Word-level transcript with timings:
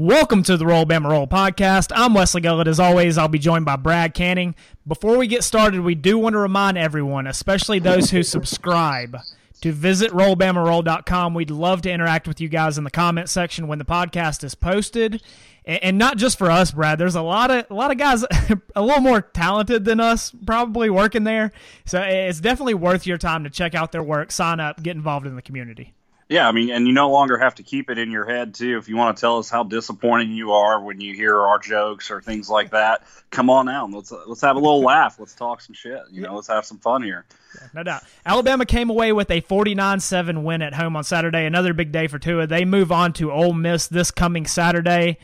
Welcome 0.00 0.42
to 0.44 0.56
the 0.56 0.64
Roll 0.64 0.86
Bama 0.86 1.10
Roll 1.10 1.26
podcast. 1.26 1.92
I'm 1.94 2.14
Wesley 2.14 2.40
Gullett. 2.40 2.68
As 2.68 2.80
always, 2.80 3.18
I'll 3.18 3.28
be 3.28 3.38
joined 3.38 3.66
by 3.66 3.76
Brad 3.76 4.14
Canning. 4.14 4.54
Before 4.86 5.18
we 5.18 5.26
get 5.26 5.44
started, 5.44 5.82
we 5.82 5.94
do 5.94 6.16
want 6.16 6.32
to 6.32 6.38
remind 6.38 6.78
everyone, 6.78 7.26
especially 7.26 7.80
those 7.80 8.10
who 8.10 8.22
subscribe, 8.22 9.18
to 9.60 9.72
visit 9.72 10.10
rollbamaroll.com. 10.12 11.34
We'd 11.34 11.50
love 11.50 11.82
to 11.82 11.90
interact 11.90 12.26
with 12.26 12.40
you 12.40 12.48
guys 12.48 12.78
in 12.78 12.84
the 12.84 12.90
comment 12.90 13.28
section 13.28 13.68
when 13.68 13.78
the 13.78 13.84
podcast 13.84 14.42
is 14.42 14.54
posted. 14.54 15.22
And 15.66 15.98
not 15.98 16.16
just 16.16 16.38
for 16.38 16.50
us, 16.50 16.70
Brad. 16.70 16.98
There's 16.98 17.14
a 17.14 17.20
lot 17.20 17.50
of 17.50 17.66
a 17.68 17.74
lot 17.74 17.90
of 17.90 17.98
guys 17.98 18.24
a 18.74 18.82
little 18.82 19.02
more 19.02 19.20
talented 19.20 19.84
than 19.84 20.00
us 20.00 20.34
probably 20.46 20.88
working 20.88 21.24
there. 21.24 21.52
So 21.84 22.00
it's 22.00 22.40
definitely 22.40 22.72
worth 22.72 23.06
your 23.06 23.18
time 23.18 23.44
to 23.44 23.50
check 23.50 23.74
out 23.74 23.92
their 23.92 24.02
work, 24.02 24.32
sign 24.32 24.60
up, 24.60 24.82
get 24.82 24.96
involved 24.96 25.26
in 25.26 25.36
the 25.36 25.42
community. 25.42 25.92
Yeah, 26.30 26.46
I 26.46 26.52
mean, 26.52 26.70
and 26.70 26.86
you 26.86 26.92
no 26.92 27.10
longer 27.10 27.36
have 27.38 27.56
to 27.56 27.64
keep 27.64 27.90
it 27.90 27.98
in 27.98 28.12
your 28.12 28.24
head 28.24 28.54
too. 28.54 28.78
If 28.78 28.88
you 28.88 28.96
want 28.96 29.16
to 29.16 29.20
tell 29.20 29.38
us 29.38 29.50
how 29.50 29.64
disappointing 29.64 30.30
you 30.30 30.52
are 30.52 30.80
when 30.80 31.00
you 31.00 31.12
hear 31.12 31.36
our 31.36 31.58
jokes 31.58 32.08
or 32.08 32.20
things 32.20 32.48
like 32.48 32.70
that, 32.70 33.02
come 33.30 33.50
on 33.50 33.68
out. 33.68 33.90
Let's 33.90 34.12
let's 34.28 34.40
have 34.42 34.54
a 34.54 34.60
little 34.60 34.80
laugh. 34.80 35.18
Let's 35.18 35.34
talk 35.34 35.60
some 35.60 35.74
shit. 35.74 35.98
You 36.08 36.22
know, 36.22 36.36
let's 36.36 36.46
have 36.46 36.64
some 36.64 36.78
fun 36.78 37.02
here. 37.02 37.24
Yeah, 37.56 37.66
no 37.74 37.82
doubt. 37.82 38.02
Alabama 38.24 38.64
came 38.64 38.90
away 38.90 39.12
with 39.12 39.28
a 39.28 39.40
49-7 39.40 40.44
win 40.44 40.62
at 40.62 40.74
home 40.74 40.94
on 40.94 41.02
Saturday. 41.02 41.46
Another 41.46 41.74
big 41.74 41.90
day 41.90 42.06
for 42.06 42.20
Tua. 42.20 42.46
They 42.46 42.64
move 42.64 42.92
on 42.92 43.12
to 43.14 43.32
Ole 43.32 43.52
Miss 43.52 43.88
this 43.88 44.12
coming 44.12 44.46
Saturday. 44.46 45.18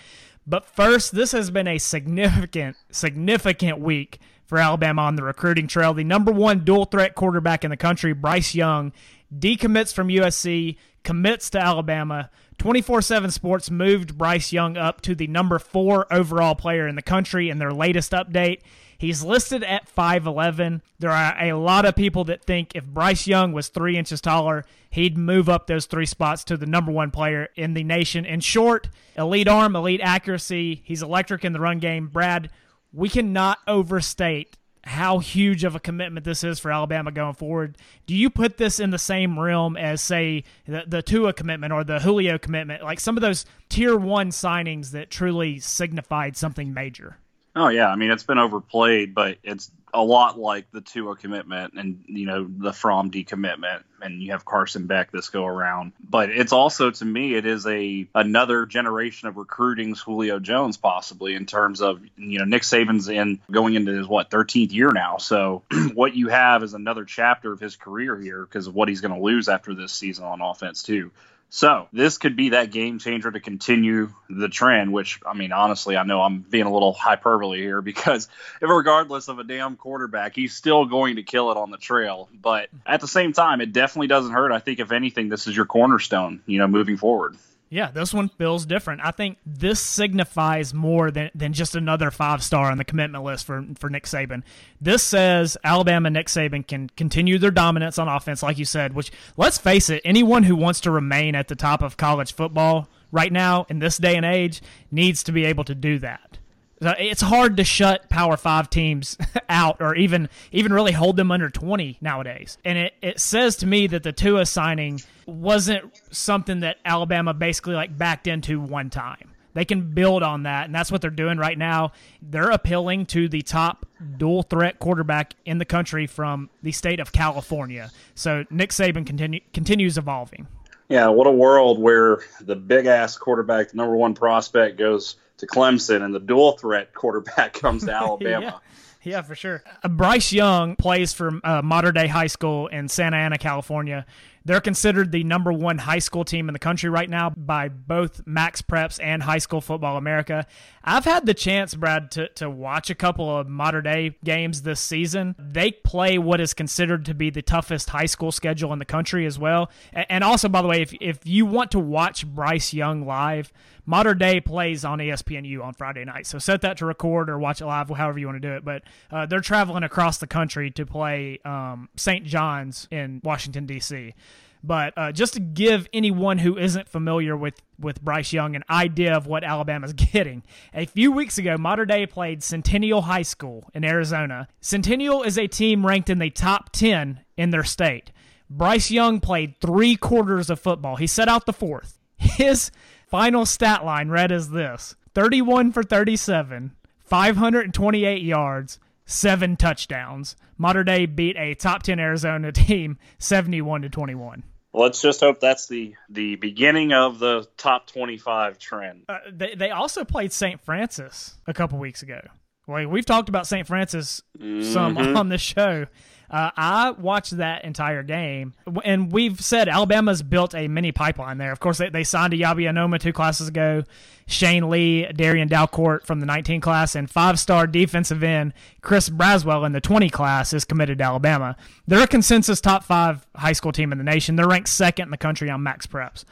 But 0.44 0.66
first, 0.66 1.14
this 1.14 1.30
has 1.30 1.52
been 1.52 1.68
a 1.68 1.78
significant, 1.78 2.76
significant 2.90 3.78
week 3.78 4.18
for 4.46 4.58
Alabama 4.58 5.02
on 5.02 5.16
the 5.16 5.24
recruiting 5.24 5.66
trail. 5.66 5.92
The 5.92 6.04
number 6.04 6.32
one 6.32 6.64
dual 6.64 6.84
threat 6.84 7.14
quarterback 7.14 7.64
in 7.64 7.70
the 7.70 7.76
country, 7.76 8.12
Bryce 8.12 8.54
Young, 8.54 8.92
decommits 9.38 9.92
from 9.92 10.08
USC, 10.08 10.76
commits 11.02 11.50
to 11.50 11.60
Alabama. 11.60 12.30
24 12.58 13.02
7 13.02 13.30
Sports 13.30 13.70
moved 13.70 14.16
Bryce 14.16 14.52
Young 14.52 14.76
up 14.76 15.00
to 15.02 15.14
the 15.14 15.26
number 15.26 15.58
four 15.58 16.12
overall 16.12 16.54
player 16.54 16.88
in 16.88 16.96
the 16.96 17.02
country 17.02 17.50
in 17.50 17.58
their 17.58 17.72
latest 17.72 18.12
update. 18.12 18.60
He's 18.98 19.22
listed 19.22 19.62
at 19.62 19.94
5'11. 19.94 20.80
There 20.98 21.10
are 21.10 21.36
a 21.38 21.52
lot 21.52 21.84
of 21.84 21.94
people 21.94 22.24
that 22.24 22.44
think 22.44 22.74
if 22.74 22.84
Bryce 22.86 23.26
Young 23.26 23.52
was 23.52 23.68
three 23.68 23.96
inches 23.96 24.22
taller, 24.22 24.64
he'd 24.88 25.18
move 25.18 25.48
up 25.48 25.66
those 25.66 25.86
three 25.86 26.06
spots 26.06 26.44
to 26.44 26.56
the 26.56 26.66
number 26.66 26.90
one 26.90 27.10
player 27.10 27.48
in 27.56 27.74
the 27.74 27.84
nation. 27.84 28.24
In 28.24 28.40
short, 28.40 28.88
elite 29.16 29.48
arm, 29.48 29.76
elite 29.76 30.00
accuracy. 30.02 30.82
He's 30.84 31.02
electric 31.02 31.44
in 31.44 31.52
the 31.52 31.60
run 31.60 31.78
game. 31.78 32.08
Brad, 32.08 32.50
we 32.92 33.10
cannot 33.10 33.58
overstate 33.68 34.56
how 34.86 35.18
huge 35.18 35.64
of 35.64 35.74
a 35.74 35.80
commitment 35.80 36.24
this 36.24 36.44
is 36.44 36.60
for 36.60 36.70
Alabama 36.70 37.10
going 37.10 37.34
forward. 37.34 37.76
Do 38.06 38.14
you 38.14 38.30
put 38.30 38.56
this 38.56 38.78
in 38.78 38.90
the 38.90 38.98
same 38.98 39.36
realm 39.38 39.76
as, 39.76 40.00
say, 40.00 40.44
the, 40.66 40.84
the 40.86 41.02
Tua 41.02 41.32
commitment 41.32 41.72
or 41.72 41.82
the 41.82 41.98
Julio 41.98 42.38
commitment, 42.38 42.84
like 42.84 43.00
some 43.00 43.16
of 43.16 43.20
those 43.20 43.44
tier 43.68 43.96
one 43.96 44.30
signings 44.30 44.92
that 44.92 45.10
truly 45.10 45.58
signified 45.58 46.36
something 46.36 46.72
major? 46.72 47.18
Oh 47.56 47.68
yeah, 47.68 47.88
I 47.88 47.96
mean 47.96 48.12
it's 48.12 48.22
been 48.22 48.38
overplayed, 48.38 49.14
but 49.14 49.38
it's 49.42 49.72
a 49.96 50.02
lot 50.02 50.38
like 50.38 50.70
the 50.72 50.82
Tua 50.82 51.16
commitment 51.16 51.72
and 51.74 52.04
you 52.06 52.26
know 52.26 52.46
the 52.48 52.72
Fromm 52.72 53.10
decommitment, 53.10 53.82
and 54.02 54.22
you 54.22 54.32
have 54.32 54.44
Carson 54.44 54.86
Beck 54.86 55.10
this 55.10 55.30
go 55.30 55.46
around. 55.46 55.92
But 55.98 56.28
it's 56.28 56.52
also 56.52 56.90
to 56.90 57.04
me 57.04 57.34
it 57.34 57.46
is 57.46 57.66
a 57.66 58.06
another 58.14 58.66
generation 58.66 59.28
of 59.28 59.38
recruiting 59.38 59.94
Julio 59.94 60.38
Jones 60.38 60.76
possibly 60.76 61.34
in 61.34 61.46
terms 61.46 61.80
of 61.80 62.02
you 62.16 62.38
know 62.38 62.44
Nick 62.44 62.62
Saban's 62.62 63.08
in 63.08 63.40
going 63.50 63.74
into 63.74 63.92
his 63.92 64.06
what 64.06 64.30
13th 64.30 64.72
year 64.72 64.92
now. 64.92 65.16
So 65.16 65.62
what 65.94 66.14
you 66.14 66.28
have 66.28 66.62
is 66.62 66.74
another 66.74 67.06
chapter 67.06 67.50
of 67.52 67.58
his 67.58 67.76
career 67.76 68.20
here 68.20 68.44
because 68.44 68.66
of 68.66 68.74
what 68.74 68.88
he's 68.88 69.00
going 69.00 69.14
to 69.14 69.20
lose 69.20 69.48
after 69.48 69.74
this 69.74 69.92
season 69.92 70.26
on 70.26 70.42
offense 70.42 70.82
too. 70.82 71.10
So 71.48 71.88
this 71.92 72.18
could 72.18 72.36
be 72.36 72.50
that 72.50 72.70
game 72.70 72.98
changer 72.98 73.30
to 73.30 73.40
continue 73.40 74.12
the 74.28 74.48
trend, 74.48 74.92
which 74.92 75.20
I 75.24 75.34
mean, 75.34 75.52
honestly, 75.52 75.96
I 75.96 76.02
know 76.02 76.20
I'm 76.20 76.40
being 76.40 76.66
a 76.66 76.72
little 76.72 76.92
hyperbole 76.92 77.60
here 77.60 77.80
because 77.96 78.28
regardless 78.60 79.28
of 79.28 79.38
a 79.38 79.44
damn 79.44 79.76
quarterback, 79.76 80.34
he's 80.34 80.54
still 80.54 80.86
going 80.86 81.16
to 81.16 81.22
kill 81.22 81.50
it 81.50 81.56
on 81.56 81.70
the 81.70 81.78
trail. 81.78 82.28
But 82.34 82.68
at 82.84 83.00
the 83.00 83.08
same 83.08 83.32
time, 83.32 83.60
it 83.60 83.72
definitely 83.72 84.08
doesn't 84.08 84.32
hurt. 84.32 84.52
I 84.52 84.58
think 84.58 84.80
if 84.80 84.92
anything, 84.92 85.28
this 85.28 85.46
is 85.46 85.56
your 85.56 85.66
cornerstone, 85.66 86.42
you 86.46 86.58
know, 86.58 86.68
moving 86.68 86.96
forward. 86.96 87.36
Yeah, 87.68 87.90
this 87.90 88.14
one 88.14 88.28
feels 88.28 88.64
different. 88.64 89.00
I 89.02 89.10
think 89.10 89.38
this 89.44 89.80
signifies 89.80 90.72
more 90.72 91.10
than, 91.10 91.30
than 91.34 91.52
just 91.52 91.74
another 91.74 92.12
five 92.12 92.42
star 92.42 92.70
on 92.70 92.78
the 92.78 92.84
commitment 92.84 93.24
list 93.24 93.44
for, 93.44 93.64
for 93.78 93.90
Nick 93.90 94.04
Saban. 94.04 94.44
This 94.80 95.02
says 95.02 95.56
Alabama 95.64 96.08
Nick 96.08 96.28
Saban 96.28 96.64
can 96.66 96.88
continue 96.90 97.38
their 97.38 97.50
dominance 97.50 97.98
on 97.98 98.06
offense, 98.06 98.42
like 98.42 98.58
you 98.58 98.64
said, 98.64 98.94
which, 98.94 99.10
let's 99.36 99.58
face 99.58 99.90
it, 99.90 100.00
anyone 100.04 100.44
who 100.44 100.54
wants 100.54 100.80
to 100.82 100.92
remain 100.92 101.34
at 101.34 101.48
the 101.48 101.56
top 101.56 101.82
of 101.82 101.96
college 101.96 102.34
football 102.34 102.88
right 103.10 103.32
now 103.32 103.66
in 103.68 103.80
this 103.80 103.98
day 103.98 104.14
and 104.14 104.24
age 104.24 104.62
needs 104.92 105.24
to 105.24 105.32
be 105.32 105.44
able 105.44 105.64
to 105.64 105.74
do 105.74 105.98
that. 105.98 106.38
It's 106.80 107.22
hard 107.22 107.56
to 107.56 107.64
shut 107.64 108.08
Power 108.08 108.36
Five 108.36 108.68
teams 108.68 109.16
out, 109.48 109.78
or 109.80 109.94
even 109.94 110.28
even 110.52 110.72
really 110.72 110.92
hold 110.92 111.16
them 111.16 111.30
under 111.30 111.48
twenty 111.48 111.98
nowadays. 112.00 112.58
And 112.64 112.76
it, 112.78 112.94
it 113.00 113.20
says 113.20 113.56
to 113.56 113.66
me 113.66 113.86
that 113.88 114.02
the 114.02 114.12
Tua 114.12 114.46
signing 114.46 115.00
wasn't 115.26 115.84
something 116.10 116.60
that 116.60 116.76
Alabama 116.84 117.32
basically 117.34 117.74
like 117.74 117.96
backed 117.96 118.26
into 118.26 118.60
one 118.60 118.90
time. 118.90 119.32
They 119.56 119.64
can 119.64 119.94
build 119.94 120.22
on 120.22 120.42
that, 120.42 120.66
and 120.66 120.74
that's 120.74 120.92
what 120.92 121.00
they're 121.00 121.10
doing 121.10 121.38
right 121.38 121.56
now. 121.56 121.92
They're 122.20 122.50
appealing 122.50 123.06
to 123.06 123.26
the 123.26 123.40
top 123.40 123.86
dual 124.18 124.42
threat 124.42 124.78
quarterback 124.78 125.32
in 125.46 125.56
the 125.56 125.64
country 125.64 126.06
from 126.06 126.50
the 126.62 126.72
state 126.72 127.00
of 127.00 127.10
California. 127.10 127.90
So 128.14 128.44
Nick 128.50 128.68
Saban 128.68 129.06
continue, 129.06 129.40
continues 129.54 129.96
evolving. 129.96 130.46
Yeah, 130.88 131.08
what 131.08 131.26
a 131.26 131.32
world 131.32 131.78
where 131.80 132.20
the 132.40 132.56
big 132.56 132.86
ass 132.86 133.18
quarterback, 133.18 133.70
the 133.70 133.76
number 133.76 133.96
one 133.96 134.14
prospect, 134.14 134.78
goes 134.78 135.16
to 135.38 135.46
Clemson, 135.46 136.02
and 136.02 136.14
the 136.14 136.20
dual 136.20 136.52
threat 136.52 136.94
quarterback 136.94 137.52
comes 137.60 137.84
to 137.84 137.92
Alabama. 137.94 138.44
yeah. 138.44 138.58
Yeah, 139.02 139.22
for 139.22 139.36
sure. 139.36 139.62
Uh, 139.84 139.88
Bryce 139.88 140.32
Young 140.32 140.74
plays 140.74 141.12
for 141.12 141.38
uh, 141.44 141.62
Mater 141.62 141.92
Dei 141.92 142.08
High 142.08 142.26
School 142.26 142.66
in 142.66 142.88
Santa 142.88 143.16
Ana, 143.16 143.38
California. 143.38 144.04
They're 144.46 144.60
considered 144.60 145.10
the 145.10 145.24
number 145.24 145.52
one 145.52 145.76
high 145.78 145.98
school 145.98 146.24
team 146.24 146.48
in 146.48 146.52
the 146.52 146.60
country 146.60 146.88
right 146.88 147.10
now 147.10 147.30
by 147.30 147.68
both 147.68 148.24
Max 148.26 148.62
Preps 148.62 149.00
and 149.02 149.20
High 149.20 149.38
School 149.38 149.60
Football 149.60 149.96
America. 149.96 150.46
I've 150.84 151.04
had 151.04 151.26
the 151.26 151.34
chance, 151.34 151.74
Brad, 151.74 152.12
to, 152.12 152.28
to 152.34 152.48
watch 152.48 152.88
a 152.88 152.94
couple 152.94 153.36
of 153.36 153.48
Mater 153.48 153.82
Dei 153.82 154.16
games 154.22 154.62
this 154.62 154.78
season. 154.78 155.34
They 155.36 155.72
play 155.72 156.16
what 156.18 156.40
is 156.40 156.54
considered 156.54 157.06
to 157.06 157.14
be 157.14 157.28
the 157.28 157.42
toughest 157.42 157.90
high 157.90 158.06
school 158.06 158.30
schedule 158.30 158.72
in 158.72 158.78
the 158.78 158.84
country 158.84 159.26
as 159.26 159.36
well. 159.36 159.68
And 159.92 160.22
also, 160.22 160.48
by 160.48 160.62
the 160.62 160.68
way, 160.68 160.80
if, 160.80 160.94
if 161.00 161.18
you 161.24 161.44
want 161.44 161.72
to 161.72 161.80
watch 161.80 162.24
Bryce 162.24 162.72
Young 162.72 163.04
live, 163.04 163.52
Mater 163.86 164.14
Dei 164.14 164.40
plays 164.40 164.84
on 164.84 164.98
ESPNU 164.98 165.62
on 165.62 165.72
Friday 165.72 166.04
night. 166.04 166.26
So 166.26 166.38
set 166.38 166.60
that 166.62 166.76
to 166.78 166.86
record 166.86 167.30
or 167.30 167.38
watch 167.38 167.60
it 167.60 167.66
live, 167.66 167.88
however 167.88 168.18
you 168.18 168.26
want 168.26 168.42
to 168.42 168.48
do 168.48 168.54
it. 168.54 168.64
But 168.64 168.82
uh, 169.10 169.26
they're 169.26 169.40
traveling 169.40 169.84
across 169.84 170.18
the 170.18 170.26
country 170.26 170.70
to 170.72 170.84
play 170.84 171.38
um, 171.44 171.88
St. 171.96 172.26
John's 172.26 172.88
in 172.90 173.20
Washington, 173.22 173.64
D.C. 173.64 174.14
But 174.62 174.94
uh, 174.96 175.12
just 175.12 175.34
to 175.34 175.40
give 175.40 175.88
anyone 175.92 176.38
who 176.38 176.58
isn't 176.58 176.88
familiar 176.88 177.36
with, 177.36 177.54
with 177.78 178.02
Bryce 178.02 178.32
Young 178.32 178.56
an 178.56 178.64
idea 178.68 179.14
of 179.14 179.28
what 179.28 179.44
Alabama's 179.44 179.92
getting, 180.12 180.42
a 180.74 180.86
few 180.86 181.12
weeks 181.12 181.38
ago, 181.38 181.56
Mater 181.56 181.86
Dei 181.86 182.06
played 182.06 182.42
Centennial 182.42 183.02
High 183.02 183.22
School 183.22 183.70
in 183.74 183.84
Arizona. 183.84 184.48
Centennial 184.60 185.22
is 185.22 185.38
a 185.38 185.46
team 185.46 185.86
ranked 185.86 186.10
in 186.10 186.18
the 186.18 186.30
top 186.30 186.72
10 186.72 187.20
in 187.36 187.50
their 187.50 187.64
state. 187.64 188.10
Bryce 188.50 188.90
Young 188.90 189.20
played 189.20 189.60
three 189.60 189.96
quarters 189.96 190.50
of 190.50 190.60
football. 190.60 190.96
He 190.96 191.06
set 191.06 191.28
out 191.28 191.46
the 191.46 191.52
fourth. 191.52 191.98
His 192.16 192.70
final 193.06 193.46
stat 193.46 193.84
line 193.84 194.08
read 194.08 194.32
as 194.32 194.50
this 194.50 194.96
31 195.14 195.72
for 195.72 195.82
37, 195.82 196.72
528 197.04 198.22
yards, 198.22 198.78
seven 199.04 199.56
touchdowns. 199.56 200.36
Mater 200.58 200.84
Dei 200.84 201.06
beat 201.06 201.36
a 201.36 201.54
top 201.54 201.82
10 201.82 201.98
Arizona 201.98 202.52
team 202.52 202.98
71 203.18 203.82
to 203.82 203.88
21 203.88 204.42
let's 204.76 205.00
just 205.00 205.20
hope 205.20 205.40
that's 205.40 205.66
the 205.66 205.94
the 206.08 206.36
beginning 206.36 206.92
of 206.92 207.18
the 207.18 207.48
top 207.56 207.86
25 207.88 208.58
trend. 208.58 209.04
Uh, 209.08 209.18
they 209.32 209.54
they 209.54 209.70
also 209.70 210.04
played 210.04 210.32
St. 210.32 210.60
Francis 210.60 211.38
a 211.46 211.54
couple 211.54 211.78
weeks 211.78 212.02
ago. 212.02 212.20
Well, 212.66 212.86
we've 212.86 213.06
talked 213.06 213.28
about 213.28 213.46
St. 213.46 213.66
Francis 213.66 214.22
mm-hmm. 214.38 214.72
some 214.72 214.98
on 215.16 215.28
the 215.28 215.38
show. 215.38 215.86
Uh, 216.30 216.50
I 216.56 216.90
watched 216.90 217.36
that 217.36 217.64
entire 217.64 218.02
game, 218.02 218.54
and 218.84 219.12
we've 219.12 219.40
said 219.40 219.68
Alabama's 219.68 220.22
built 220.22 220.54
a 220.54 220.66
mini 220.66 220.90
pipeline 220.90 221.38
there. 221.38 221.52
Of 221.52 221.60
course, 221.60 221.78
they, 221.78 221.88
they 221.88 222.04
signed 222.04 222.32
Eyabi 222.32 222.62
Anoma 222.64 222.98
two 222.98 223.12
classes 223.12 223.48
ago, 223.48 223.84
Shane 224.26 224.68
Lee, 224.68 225.06
Darian 225.12 225.48
Dalcourt 225.48 226.04
from 226.04 226.18
the 226.18 226.26
19 226.26 226.60
class, 226.60 226.96
and 226.96 227.08
five-star 227.08 227.68
defensive 227.68 228.24
end 228.24 228.54
Chris 228.80 229.08
Braswell 229.08 229.64
in 229.64 229.72
the 229.72 229.80
20 229.80 230.10
class 230.10 230.52
is 230.52 230.64
committed 230.64 230.98
to 230.98 231.04
Alabama. 231.04 231.56
They're 231.86 232.02
a 232.02 232.08
consensus 232.08 232.60
top 232.60 232.82
five 232.82 233.24
high 233.36 233.52
school 233.52 233.72
team 233.72 233.92
in 233.92 233.98
the 233.98 234.04
nation. 234.04 234.34
They're 234.34 234.48
ranked 234.48 234.68
second 234.68 235.04
in 235.04 235.10
the 235.10 235.16
country 235.16 235.48
on 235.48 235.62
Max 235.62 235.86
Preps. 235.86 236.24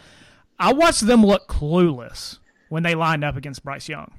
I 0.59 0.73
watched 0.73 1.07
them 1.07 1.25
look 1.25 1.47
clueless 1.49 2.39
when 2.69 2.83
they 2.83 2.95
lined 2.97 3.23
up 3.25 3.37
against 3.37 3.63
Bryce 3.63 3.89
Young. 3.89 4.11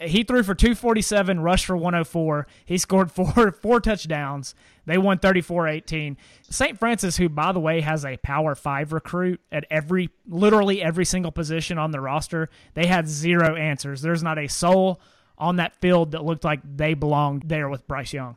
He 0.00 0.24
threw 0.24 0.42
for 0.42 0.54
247, 0.54 1.40
rushed 1.40 1.66
for 1.66 1.76
104. 1.76 2.46
He 2.64 2.78
scored 2.78 3.10
four 3.12 3.52
four 3.52 3.80
touchdowns. 3.80 4.54
They 4.84 4.98
won 4.98 5.18
34-18. 5.18 6.16
St. 6.50 6.78
Francis, 6.78 7.16
who 7.16 7.28
by 7.28 7.52
the 7.52 7.60
way 7.60 7.80
has 7.82 8.04
a 8.04 8.16
Power 8.18 8.54
5 8.54 8.92
recruit 8.92 9.40
at 9.52 9.64
every 9.70 10.10
literally 10.26 10.82
every 10.82 11.04
single 11.04 11.30
position 11.30 11.78
on 11.78 11.92
the 11.92 12.00
roster, 12.00 12.48
they 12.74 12.86
had 12.86 13.08
zero 13.08 13.54
answers. 13.54 14.02
There's 14.02 14.22
not 14.22 14.38
a 14.38 14.48
soul 14.48 15.00
on 15.38 15.56
that 15.56 15.80
field 15.80 16.12
that 16.12 16.24
looked 16.24 16.44
like 16.44 16.60
they 16.64 16.94
belonged 16.94 17.44
there 17.46 17.68
with 17.68 17.86
Bryce 17.86 18.12
Young. 18.12 18.36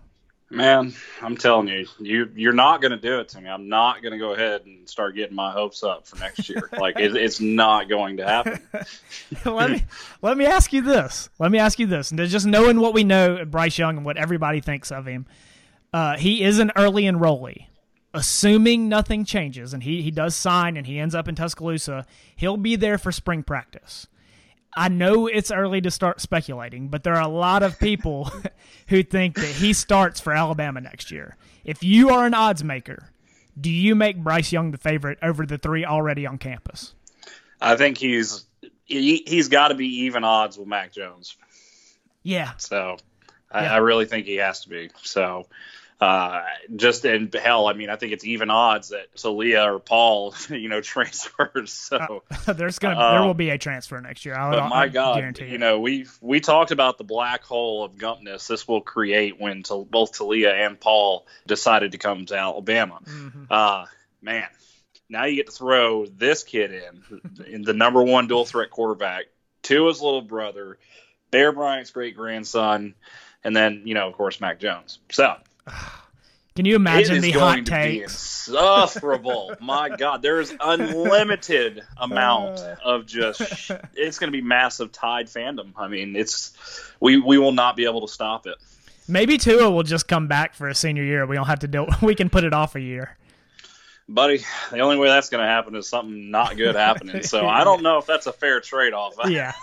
Man, 0.52 0.94
I'm 1.24 1.36
telling 1.36 1.68
you, 1.68 1.88
you 2.00 2.30
you're 2.36 2.54
not 2.54 2.80
going 2.80 2.92
to 2.92 2.98
do 2.98 3.20
it 3.20 3.30
to 3.30 3.42
me. 3.42 3.50
I'm 3.50 3.68
not 3.68 4.04
going 4.04 4.12
to 4.12 4.20
go 4.20 4.34
ahead 4.34 4.62
and 4.66 4.88
start 4.88 5.16
getting 5.16 5.36
my 5.36 5.52
hopes 5.52 5.84
up 5.84 6.06
for 6.06 6.20
next 6.20 6.48
year. 6.48 6.70
like 6.80 7.00
it, 7.00 7.16
it's 7.16 7.40
not 7.40 7.90
going 7.90 8.18
to 8.18 8.26
happen. 8.26 8.62
let 9.46 9.72
me 9.72 9.84
let 10.22 10.38
me 10.38 10.46
ask 10.46 10.72
you 10.72 10.84
this. 10.84 11.30
Let 11.40 11.52
me 11.52 11.58
ask 11.58 11.80
you 11.80 11.88
this. 11.88 12.12
And 12.12 12.20
just 12.20 12.46
knowing 12.46 12.80
what 12.80 12.94
we 12.94 13.04
know 13.04 13.44
Bryce 13.44 13.80
Young 13.80 13.98
and 13.98 14.06
what 14.06 14.18
everybody 14.18 14.62
thinks 14.62 14.92
of 14.92 15.08
him, 15.08 15.26
uh, 15.92 16.18
he 16.18 16.44
is 16.44 16.60
an 16.60 16.72
early 16.76 17.04
enrollee. 17.04 17.66
Assuming 18.14 18.88
nothing 18.88 19.26
changes 19.26 19.74
and 19.74 19.82
he 19.82 20.04
he 20.04 20.12
does 20.12 20.36
sign 20.36 20.78
and 20.78 20.86
he 20.86 21.00
ends 21.00 21.16
up 21.16 21.28
in 21.28 21.34
Tuscaloosa, 21.34 22.06
he'll 22.36 22.56
be 22.56 22.76
there 22.76 23.00
for 23.00 23.12
spring 23.12 23.42
practice. 23.42 24.08
I 24.76 24.90
know 24.90 25.28
it's 25.28 25.52
early 25.52 25.82
to 25.82 25.92
start 25.92 26.20
speculating, 26.20 26.90
but 26.90 27.04
there 27.04 27.16
are 27.16 27.22
a 27.22 27.28
lot 27.28 27.64
of 27.64 27.80
people 27.80 28.32
who 28.88 29.04
think 29.04 29.36
that 29.36 29.46
he 29.46 29.74
starts 29.74 30.20
for 30.20 30.34
Alabama 30.34 30.82
next 30.82 31.12
year. 31.12 31.38
If 31.64 31.84
you 31.84 32.10
are 32.10 32.26
an 32.26 32.34
odds 32.34 32.64
maker, 32.64 33.10
do 33.60 33.70
you 33.70 33.96
make 33.96 34.18
Bryce 34.18 34.52
Young 34.52 34.72
the 34.72 34.78
favorite 34.78 35.18
over 35.22 35.46
the 35.46 35.58
three 35.58 35.86
already 35.86 36.28
on 36.28 36.38
campus? 36.38 36.94
I 37.62 37.78
think 37.78 37.98
he's 37.98 38.46
he, 38.86 39.24
he's 39.26 39.48
got 39.48 39.70
to 39.70 39.76
be 39.76 40.02
even 40.02 40.24
odds 40.24 40.58
with 40.58 40.68
Mac 40.68 40.92
Jones. 40.92 41.36
Yeah. 42.22 42.52
So 42.58 42.98
I, 43.52 43.64
yeah. 43.64 43.74
I 43.74 43.78
really 43.78 44.06
think 44.06 44.26
he 44.26 44.36
has 44.36 44.62
to 44.62 44.70
be. 44.70 44.90
So 45.04 45.48
uh, 46.00 46.42
just 46.76 47.06
in 47.06 47.32
hell, 47.32 47.68
I 47.68 47.74
mean, 47.74 47.90
I 47.90 47.96
think 47.96 48.12
it's 48.12 48.26
even 48.26 48.50
odds 48.50 48.90
that 48.90 49.16
Taulia 49.16 49.74
or 49.74 49.80
Paul, 49.80 50.36
you 50.50 50.68
know, 50.68 50.82
transfers. 50.82 51.72
So 51.72 52.24
uh, 52.48 52.54
there's 52.54 52.80
gonna 52.80 53.00
um, 53.00 53.14
there 53.14 53.24
will 53.26 53.34
be 53.34 53.50
a 53.50 53.58
transfer 53.58 54.00
next 54.02 54.26
year. 54.26 54.36
I 54.36 54.52
but 54.52 54.70
my 54.70 54.88
God, 54.90 55.40
you, 55.40 55.46
you 55.46 55.58
know, 55.58 55.80
we 55.80 56.06
we 56.22 56.42
talked 56.42 56.72
about 56.72 56.98
the 56.98 57.06
black 57.06 57.44
hole 57.44 57.84
of 57.84 57.96
Gumpness 57.96 58.48
this 58.48 58.68
will 58.68 58.82
create 58.82 59.40
when 59.40 59.64
to, 59.64 59.88
both 59.90 60.18
Taulia 60.18 60.54
and 60.54 60.80
Paul 60.80 61.26
decided 61.48 61.94
to 61.94 61.98
come 61.98 62.26
to 62.26 62.38
Alabama. 62.38 63.00
Mm-hmm. 63.06 63.44
Uh, 63.50 63.86
man, 64.22 64.48
now 65.08 65.26
you 65.26 65.36
get 65.38 65.46
to 65.46 65.54
throw 65.54 66.06
this 66.06 66.44
kid 66.44 66.74
in, 66.74 67.46
in 67.48 67.62
the 67.62 67.74
number 67.74 68.04
one 68.04 68.28
dual 68.28 68.46
threat 68.46 68.70
quarterback 68.70 69.26
to 69.64 69.88
his 69.88 70.02
little 70.02 70.22
brother, 70.22 70.78
Bear 71.32 71.52
Bryant's 71.52 71.92
great 71.92 72.16
grandson, 72.18 72.96
and 73.46 73.56
then 73.56 73.84
you 73.86 73.94
know, 73.94 74.10
of 74.10 74.14
course, 74.14 74.42
Mac 74.42 74.60
Jones. 74.60 75.00
So 75.10 75.36
Can 76.56 76.64
you 76.64 76.76
imagine 76.78 77.22
the 77.22 77.32
hot 77.32 77.66
takes? 77.66 78.36
insufferable. 78.48 79.56
My 79.62 79.90
God, 79.90 80.22
there's 80.22 80.54
unlimited 80.60 81.84
amount 81.98 82.60
uh. 82.60 82.76
of 82.84 83.06
just. 83.06 83.72
It's 83.98 84.20
going 84.20 84.32
to 84.32 84.38
be 84.38 84.42
massive 84.42 84.92
Tide 84.92 85.28
fandom. 85.28 85.72
I 85.78 85.88
mean, 85.88 86.16
it's 86.16 86.56
we 87.00 87.18
we 87.18 87.38
will 87.38 87.52
not 87.52 87.76
be 87.76 87.86
able 87.86 88.02
to 88.02 88.12
stop 88.12 88.46
it. 88.46 88.56
Maybe 89.08 89.38
Tua 89.38 89.70
will 89.70 89.84
just 89.84 90.08
come 90.08 90.28
back 90.28 90.54
for 90.54 90.68
a 90.68 90.76
senior 90.76 91.04
year. 91.04 91.26
We 91.26 91.36
don't 91.36 91.48
have 91.48 91.60
to 91.60 91.68
do. 91.68 91.88
We 92.02 92.16
can 92.16 92.30
put 92.30 92.44
it 92.44 92.54
off 92.54 92.76
a 92.76 92.82
year. 92.82 93.16
Buddy, 94.08 94.44
the 94.72 94.80
only 94.80 94.98
way 94.98 95.08
that's 95.08 95.30
going 95.30 95.42
to 95.42 95.48
happen 95.48 95.76
is 95.76 95.88
something 95.88 96.30
not 96.30 96.56
good 96.58 96.76
happening. 96.76 97.24
So 97.24 97.48
I 97.48 97.64
don't 97.64 97.82
know 97.82 97.98
if 97.98 98.06
that's 98.06 98.28
a 98.28 98.34
fair 98.34 98.60
trade 98.60 98.94
off. 98.94 99.16
yeah, 99.28 99.54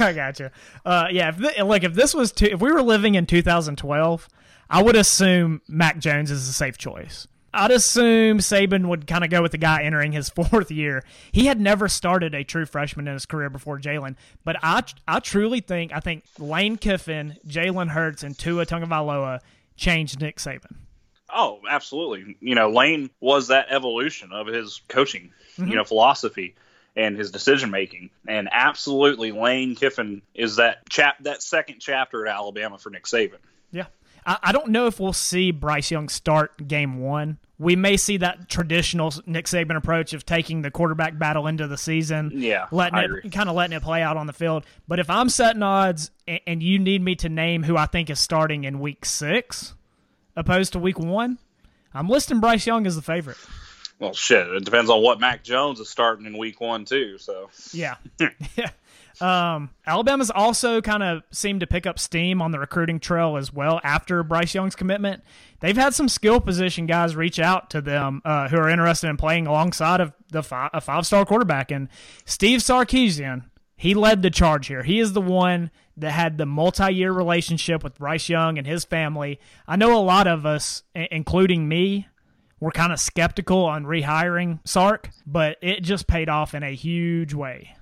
I 0.00 0.12
got 0.12 0.40
you. 0.40 0.50
Uh, 0.84 1.08
yeah, 1.10 1.28
if 1.28 1.36
the, 1.36 1.64
like 1.64 1.84
if 1.84 1.94
this 1.94 2.14
was 2.14 2.32
if 2.40 2.60
we 2.60 2.72
were 2.72 2.82
living 2.82 3.14
in 3.14 3.26
2012 3.26 4.28
I 4.70 4.82
would 4.82 4.96
assume 4.96 5.60
Mac 5.68 5.98
Jones 5.98 6.30
is 6.30 6.48
a 6.48 6.52
safe 6.52 6.78
choice. 6.78 7.26
I'd 7.52 7.72
assume 7.72 8.38
Saban 8.38 8.86
would 8.86 9.08
kind 9.08 9.24
of 9.24 9.30
go 9.30 9.42
with 9.42 9.50
the 9.50 9.58
guy 9.58 9.82
entering 9.82 10.12
his 10.12 10.28
fourth 10.50 10.70
year. 10.70 11.02
He 11.32 11.46
had 11.46 11.60
never 11.60 11.88
started 11.88 12.34
a 12.34 12.44
true 12.44 12.64
freshman 12.64 13.08
in 13.08 13.14
his 13.14 13.26
career 13.26 13.50
before 13.50 13.80
Jalen, 13.80 14.14
but 14.44 14.56
I 14.62 14.84
I 15.08 15.18
truly 15.18 15.60
think 15.60 15.92
I 15.92 15.98
think 15.98 16.24
Lane 16.38 16.76
Kiffin, 16.76 17.36
Jalen 17.46 17.88
Hurts, 17.88 18.22
and 18.22 18.38
Tua 18.38 18.66
Tagovailoa 18.66 19.40
changed 19.76 20.20
Nick 20.20 20.36
Saban. 20.36 20.76
Oh, 21.32 21.60
absolutely. 21.68 22.36
You 22.40 22.54
know, 22.54 22.70
Lane 22.70 23.10
was 23.20 23.48
that 23.48 23.66
evolution 23.70 24.32
of 24.32 24.46
his 24.46 24.82
coaching, 24.88 25.32
mm-hmm. 25.56 25.68
you 25.68 25.76
know, 25.76 25.84
philosophy 25.84 26.54
and 26.96 27.16
his 27.16 27.30
decision 27.30 27.70
making. 27.70 28.10
And 28.26 28.48
absolutely, 28.50 29.32
Lane 29.32 29.74
Kiffin 29.74 30.22
is 30.34 30.56
that 30.56 30.88
chap 30.88 31.16
that 31.20 31.42
second 31.42 31.80
chapter 31.80 32.26
at 32.26 32.36
Alabama 32.36 32.78
for 32.78 32.90
Nick 32.90 33.04
Saban. 33.04 33.38
Yeah. 33.72 33.86
I, 34.26 34.38
I 34.44 34.52
don't 34.52 34.68
know 34.68 34.86
if 34.86 35.00
we'll 35.00 35.12
see 35.12 35.50
Bryce 35.50 35.90
Young 35.90 36.08
start 36.08 36.66
game 36.68 37.00
one. 37.00 37.38
We 37.58 37.76
may 37.76 37.98
see 37.98 38.16
that 38.18 38.48
traditional 38.48 39.12
Nick 39.26 39.44
Saban 39.44 39.76
approach 39.76 40.14
of 40.14 40.24
taking 40.24 40.62
the 40.62 40.70
quarterback 40.70 41.18
battle 41.18 41.46
into 41.46 41.66
the 41.66 41.76
season, 41.76 42.30
yeah, 42.34 42.66
letting 42.70 43.20
it 43.22 43.32
kind 43.32 43.50
of 43.50 43.54
letting 43.54 43.76
it 43.76 43.82
play 43.82 44.00
out 44.02 44.16
on 44.16 44.26
the 44.26 44.32
field. 44.32 44.64
But 44.88 44.98
if 44.98 45.10
I'm 45.10 45.28
setting 45.28 45.62
odds 45.62 46.10
and, 46.26 46.40
and 46.46 46.62
you 46.62 46.78
need 46.78 47.02
me 47.02 47.16
to 47.16 47.28
name 47.28 47.62
who 47.62 47.76
I 47.76 47.84
think 47.84 48.08
is 48.08 48.18
starting 48.18 48.64
in 48.64 48.80
week 48.80 49.04
six, 49.04 49.74
opposed 50.36 50.72
to 50.72 50.78
week 50.78 50.98
one, 50.98 51.36
I'm 51.92 52.08
listing 52.08 52.40
Bryce 52.40 52.66
Young 52.66 52.86
as 52.86 52.96
the 52.96 53.02
favorite. 53.02 53.36
Well, 53.98 54.14
shit, 54.14 54.48
it 54.48 54.64
depends 54.64 54.88
on 54.88 55.02
what 55.02 55.20
Mac 55.20 55.44
Jones 55.44 55.78
is 55.80 55.90
starting 55.90 56.24
in 56.24 56.38
week 56.38 56.62
one 56.62 56.86
too. 56.86 57.18
So 57.18 57.50
yeah, 57.72 57.96
yeah. 58.56 58.70
Um, 59.20 59.70
Alabama's 59.86 60.30
also 60.30 60.80
kind 60.80 61.02
of 61.02 61.22
seemed 61.30 61.60
to 61.60 61.66
pick 61.66 61.86
up 61.86 61.98
steam 61.98 62.40
on 62.40 62.52
the 62.52 62.58
recruiting 62.58 63.00
trail 63.00 63.36
as 63.36 63.52
well 63.52 63.80
after 63.84 64.22
Bryce 64.22 64.54
Young's 64.54 64.74
commitment. 64.74 65.22
They've 65.60 65.76
had 65.76 65.94
some 65.94 66.08
skill 66.08 66.40
position 66.40 66.86
guys 66.86 67.14
reach 67.14 67.38
out 67.38 67.70
to 67.70 67.80
them 67.80 68.22
uh, 68.24 68.48
who 68.48 68.56
are 68.56 68.68
interested 68.68 69.08
in 69.08 69.16
playing 69.16 69.46
alongside 69.46 70.00
of 70.00 70.12
the 70.30 70.42
five, 70.42 70.70
a 70.72 70.80
five 70.80 71.06
star 71.06 71.26
quarterback. 71.26 71.70
And 71.70 71.88
Steve 72.24 72.60
Sarkisian, 72.60 73.44
he 73.76 73.94
led 73.94 74.22
the 74.22 74.30
charge 74.30 74.68
here. 74.68 74.82
He 74.82 75.00
is 75.00 75.12
the 75.12 75.20
one 75.20 75.70
that 75.96 76.12
had 76.12 76.38
the 76.38 76.46
multi 76.46 76.92
year 76.92 77.12
relationship 77.12 77.84
with 77.84 77.98
Bryce 77.98 78.28
Young 78.28 78.56
and 78.56 78.66
his 78.66 78.84
family. 78.84 79.38
I 79.68 79.76
know 79.76 79.98
a 79.98 80.00
lot 80.00 80.26
of 80.26 80.46
us, 80.46 80.82
including 80.94 81.68
me, 81.68 82.08
were 82.58 82.70
kind 82.70 82.92
of 82.92 83.00
skeptical 83.00 83.64
on 83.64 83.84
rehiring 83.84 84.60
Sark, 84.64 85.10
but 85.26 85.56
it 85.60 85.82
just 85.82 86.06
paid 86.06 86.28
off 86.28 86.54
in 86.54 86.62
a 86.62 86.74
huge 86.74 87.34
way. 87.34 87.74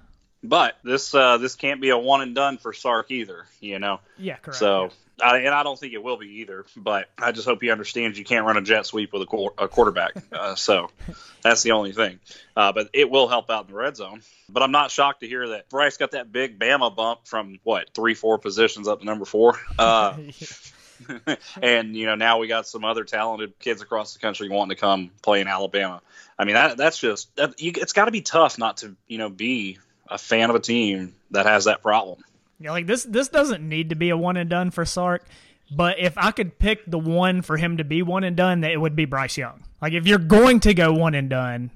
But 0.43 0.79
this 0.85 1.15
uh, 1.15 1.39
this 1.39 1.57
can't 1.57 1.81
be 1.81 1.91
a 1.91 1.99
one 1.99 2.21
and 2.21 2.35
done 2.35 2.59
for 2.59 2.73
Sark 2.73 3.11
either, 3.11 3.47
you 3.61 3.79
know. 3.79 4.01
Yeah, 4.17 4.37
correct. 4.37 4.59
So, 4.59 4.91
I, 5.21 5.39
and 5.39 5.49
I 5.49 5.65
don't 5.65 5.79
think 5.79 5.95
it 5.95 6.03
will 6.03 6.17
be 6.17 6.41
either. 6.41 6.65
But 6.77 7.09
I 7.19 7.33
just 7.33 7.47
hope 7.47 7.61
he 7.61 7.71
understands 7.71 8.19
you 8.19 8.25
can't 8.25 8.47
run 8.47 8.57
a 8.57 8.63
jet 8.63 8.87
sweep 8.87 9.13
with 9.13 9.23
a, 9.23 9.49
a 9.59 9.69
quarterback. 9.69 10.13
uh, 10.33 10.55
so 10.55 10.91
that's 11.43 11.63
the 11.63 11.73
only 11.73 11.93
thing. 11.93 12.21
Uh, 12.57 12.73
but 12.73 12.89
it 12.93 13.11
will 13.11 13.27
help 13.27 13.51
out 13.51 13.67
in 13.67 13.73
the 13.73 13.79
red 13.79 13.97
zone. 13.97 14.23
But 14.49 14.63
I'm 14.63 14.71
not 14.71 14.93
shocked 14.93 15.21
to 15.21 15.29
hear 15.29 15.49
that 15.49 15.69
Bryce 15.71 15.97
got 15.97 16.13
that 16.13 16.31
big 16.31 16.59
Bama 16.59 16.95
bump 16.95 17.21
from 17.25 17.59
what 17.65 17.91
three, 17.93 18.15
four 18.15 18.39
positions 18.39 18.87
up 18.87 19.01
to 19.01 19.07
number 19.07 19.25
four. 19.25 19.59
Uh, 19.79 20.17
and 21.63 21.95
you 21.95 22.07
know 22.07 22.15
now 22.15 22.39
we 22.39 22.49
got 22.49 22.67
some 22.67 22.85
other 22.85 23.05
talented 23.05 23.57
kids 23.59 23.81
across 23.81 24.13
the 24.13 24.19
country 24.19 24.49
wanting 24.49 24.75
to 24.75 24.81
come 24.81 25.11
play 25.23 25.41
in 25.41 25.47
Alabama. 25.47 26.03
I 26.39 26.45
mean 26.45 26.55
that 26.55 26.77
that's 26.77 26.99
just 26.99 27.35
that, 27.37 27.61
you, 27.61 27.73
it's 27.77 27.93
got 27.93 28.07
to 28.07 28.11
be 28.11 28.23
tough 28.23 28.59
not 28.59 28.79
to 28.79 28.97
you 29.07 29.19
know 29.19 29.29
be 29.29 29.79
a 30.11 30.19
fan 30.19 30.51
of 30.51 30.57
a 30.57 30.61
team 30.61 31.15
that 31.31 31.47
has 31.47 31.65
that 31.65 31.83
problem. 31.83 32.23
Yeah, 32.61 32.73
like 32.73 32.87
this 32.87 33.05
this 33.05 33.29
doesn't 33.29 33.67
need 33.67 33.91
to 33.91 33.95
be 33.95 34.11
a 34.11 34.17
one 34.17 34.37
and 34.37 34.51
done 34.51 34.71
for 34.71 34.85
Sark, 34.85 35.25
but 35.71 35.99
if 35.99 36.19
I 36.19 36.31
could 36.31 36.59
pick 36.59 36.89
the 36.91 36.99
one 36.99 37.43
for 37.43 37.57
him 37.57 37.77
to 37.77 37.85
be 37.85 38.03
one 38.03 38.25
and 38.25 38.37
done, 38.37 38.63
that 38.63 38.73
it 38.73 38.81
would 38.81 38.97
be 38.97 39.05
Bryce 39.05 39.37
Young. 39.37 39.65
Like 39.81 39.93
if 39.93 40.07
you're 40.07 40.19
going 40.19 40.61
to 40.61 40.75
go 40.75 40.93
one 40.93 41.15
and 41.15 41.31
done, 41.31 41.71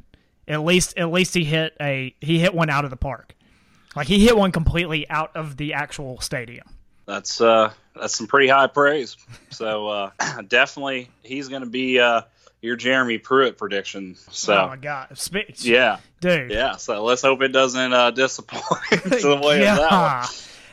at 0.48 0.64
least 0.64 0.98
at 0.98 1.10
least 1.10 1.34
he 1.34 1.44
hit 1.44 1.74
a 1.80 2.14
he 2.20 2.38
hit 2.38 2.54
one 2.54 2.70
out 2.70 2.84
of 2.84 2.90
the 2.90 2.96
park. 2.96 3.34
Like 3.94 4.06
he 4.06 4.24
hit 4.24 4.36
one 4.36 4.52
completely 4.52 5.08
out 5.08 5.36
of 5.36 5.56
the 5.56 5.74
actual 5.74 6.20
stadium. 6.20 6.66
That's 7.06 7.40
uh 7.40 7.72
that's 7.94 8.16
some 8.16 8.26
pretty 8.26 8.48
high 8.48 8.66
praise. 8.66 9.16
So 9.50 9.88
uh 9.88 10.10
definitely 10.48 11.10
he's 11.22 11.48
going 11.48 11.62
to 11.62 11.68
be 11.68 12.00
uh 12.00 12.22
your 12.62 12.76
Jeremy 12.76 13.18
Pruitt 13.18 13.58
prediction. 13.58 14.16
So, 14.30 14.56
oh 14.56 14.68
my 14.68 14.76
god, 14.76 15.18
Speech. 15.18 15.64
yeah, 15.64 15.98
dude, 16.20 16.50
yeah. 16.50 16.76
So 16.76 17.04
let's 17.04 17.20
hope 17.20 17.42
it 17.42 17.48
doesn't 17.48 17.92
uh, 17.92 18.12
disappoint 18.12 18.62
the 19.04 19.40
way 19.44 19.60
yeah. 19.60 19.72
of 19.72 19.78
that 19.78 20.20
one. 20.20 20.28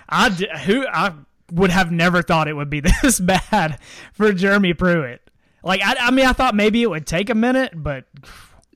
I 0.08 0.30
who 0.60 0.88
I 0.88 1.14
would 1.52 1.72
have 1.72 1.92
never 1.92 2.22
thought 2.22 2.48
it 2.48 2.54
would 2.54 2.70
be 2.70 2.80
this 3.02 3.20
bad 3.20 3.80
for 4.14 4.32
Jeremy 4.32 4.74
Pruitt. 4.74 5.22
Like 5.64 5.82
I, 5.84 5.96
I 6.00 6.12
mean, 6.12 6.26
I 6.26 6.34
thought 6.34 6.56
maybe 6.56 6.82
it 6.84 6.90
would 6.90 7.06
take 7.06 7.30
a 7.30 7.36
minute, 7.36 7.74
but 7.76 8.06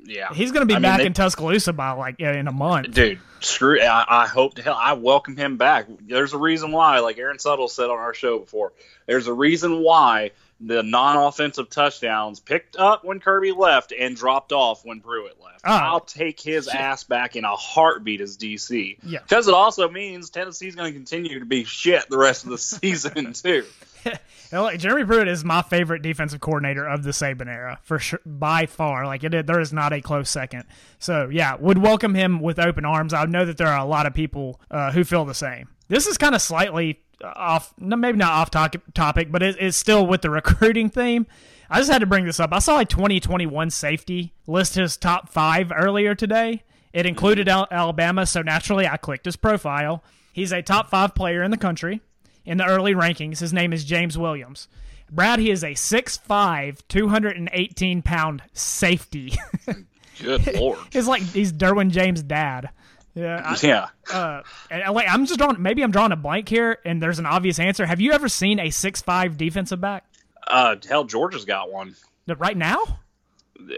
yeah, 0.03 0.33
he's 0.33 0.51
going 0.51 0.67
to 0.67 0.71
be 0.71 0.75
I 0.75 0.79
back 0.79 0.97
mean, 0.97 1.03
they, 1.03 1.07
in 1.07 1.13
Tuscaloosa 1.13 1.73
by 1.73 1.91
like 1.91 2.19
in 2.19 2.47
a 2.47 2.51
month, 2.51 2.93
dude. 2.93 3.19
Screw. 3.39 3.81
I, 3.81 4.23
I 4.23 4.27
hope 4.27 4.55
to 4.55 4.61
hell 4.61 4.77
I 4.79 4.93
welcome 4.93 5.35
him 5.35 5.57
back. 5.57 5.87
There's 6.01 6.33
a 6.33 6.37
reason 6.37 6.71
why, 6.71 6.99
like 6.99 7.17
Aaron 7.17 7.39
Suttles 7.39 7.73
said 7.73 7.89
on 7.89 7.99
our 7.99 8.13
show 8.13 8.39
before. 8.39 8.73
There's 9.05 9.27
a 9.27 9.33
reason 9.33 9.81
why 9.81 10.31
the 10.65 10.81
non-offensive 10.81 11.69
touchdowns 11.69 12.39
picked 12.39 12.77
up 12.77 13.03
when 13.03 13.19
Kirby 13.19 13.51
left 13.51 13.91
and 13.97 14.15
dropped 14.15 14.53
off 14.53 14.85
when 14.85 15.01
Pruitt 15.01 15.41
left. 15.43 15.61
Oh. 15.65 15.71
I'll 15.71 15.99
take 15.99 16.39
his 16.39 16.67
ass 16.67 17.03
back 17.03 17.35
in 17.35 17.43
a 17.43 17.55
heartbeat 17.55 18.21
as 18.21 18.37
DC. 18.37 18.97
Yeah. 19.03 19.19
Because 19.19 19.47
it 19.47 19.53
also 19.53 19.89
means 19.89 20.29
Tennessee's 20.29 20.75
going 20.75 20.91
to 20.91 20.97
continue 20.97 21.39
to 21.39 21.45
be 21.45 21.65
shit 21.65 22.09
the 22.09 22.17
rest 22.17 22.45
of 22.45 22.51
the 22.51 22.57
season 22.57 23.33
too. 23.33 23.65
Like, 24.61 24.79
Jeremy 24.79 25.03
Pruitt 25.03 25.27
is 25.27 25.43
my 25.43 25.63
favorite 25.63 26.03
defensive 26.03 26.39
coordinator 26.39 26.85
of 26.85 27.01
the 27.01 27.09
Saban 27.09 27.47
era 27.47 27.79
for 27.81 27.97
sure, 27.97 28.19
by 28.23 28.67
far. 28.67 29.07
Like 29.07 29.23
it, 29.23 29.47
there 29.47 29.59
is 29.59 29.73
not 29.73 29.93
a 29.93 30.01
close 30.01 30.29
second. 30.29 30.65
So 30.99 31.29
yeah, 31.31 31.55
would 31.55 31.79
welcome 31.79 32.13
him 32.13 32.39
with 32.39 32.59
open 32.59 32.85
arms. 32.85 33.13
I 33.13 33.25
know 33.25 33.45
that 33.45 33.57
there 33.57 33.67
are 33.67 33.79
a 33.79 33.85
lot 33.85 34.05
of 34.05 34.13
people 34.13 34.61
uh, 34.69 34.91
who 34.91 35.03
feel 35.03 35.25
the 35.25 35.33
same. 35.33 35.69
This 35.87 36.05
is 36.05 36.19
kind 36.19 36.35
of 36.35 36.41
slightly 36.41 36.99
off, 37.23 37.73
maybe 37.79 38.17
not 38.17 38.31
off 38.31 38.51
topic, 38.51 38.81
topic 38.93 39.31
but 39.31 39.41
it, 39.41 39.55
it's 39.59 39.77
still 39.77 40.05
with 40.05 40.21
the 40.21 40.29
recruiting 40.29 40.89
theme. 40.89 41.25
I 41.69 41.79
just 41.79 41.91
had 41.91 41.99
to 41.99 42.05
bring 42.05 42.25
this 42.25 42.39
up. 42.39 42.53
I 42.53 42.59
saw 42.59 42.79
a 42.79 42.85
2021 42.85 43.71
safety 43.71 44.33
list 44.45 44.75
his 44.75 44.97
top 44.97 45.29
five 45.29 45.71
earlier 45.75 46.13
today. 46.13 46.63
It 46.91 47.07
included 47.07 47.49
Al- 47.49 47.67
Alabama, 47.71 48.27
so 48.27 48.43
naturally 48.43 48.87
I 48.87 48.97
clicked 48.97 49.25
his 49.25 49.35
profile. 49.35 50.03
He's 50.31 50.51
a 50.51 50.61
top 50.61 50.91
five 50.91 51.15
player 51.15 51.41
in 51.41 51.49
the 51.49 51.57
country 51.57 52.01
in 52.45 52.57
the 52.57 52.65
early 52.65 52.93
rankings. 52.93 53.39
His 53.39 53.53
name 53.53 53.73
is 53.73 53.83
James 53.83 54.17
Williams. 54.17 54.67
Brad, 55.11 55.39
he 55.39 55.51
is 55.51 55.63
a 55.63 55.71
6'5", 55.75 56.79
218 56.87 58.01
pound 58.01 58.41
safety. 58.53 59.33
Good 60.21 60.55
lord. 60.55 60.79
It's 60.91 61.07
like 61.07 61.21
he's 61.23 61.51
Derwin 61.53 61.89
James' 61.89 62.21
dad. 62.23 62.69
Yeah, 63.15 63.41
I, 63.45 63.57
Yeah. 63.61 63.87
uh, 64.11 64.41
and 64.71 64.93
like 64.93 65.07
I'm 65.07 65.25
just 65.25 65.37
drawing. 65.39 65.61
Maybe 65.61 65.83
I'm 65.83 65.91
drawing 65.91 66.11
a 66.11 66.15
blank 66.15 66.49
here, 66.49 66.79
and 66.83 67.01
there's 67.01 67.19
an 67.19 67.25
obvious 67.27 67.59
answer. 67.59 67.85
Have 67.85 68.01
you 68.01 68.11
ever 68.11 68.27
seen 68.27 68.59
a 68.59 68.69
six 68.71 69.01
five 69.01 69.37
defensive 69.37 69.79
back? 69.79 70.05
Uh, 70.47 70.75
hell, 70.87 71.03
Georgia's 71.03 71.45
got 71.45 71.71
one. 71.71 71.95
Right 72.27 72.57
now? 72.57 72.79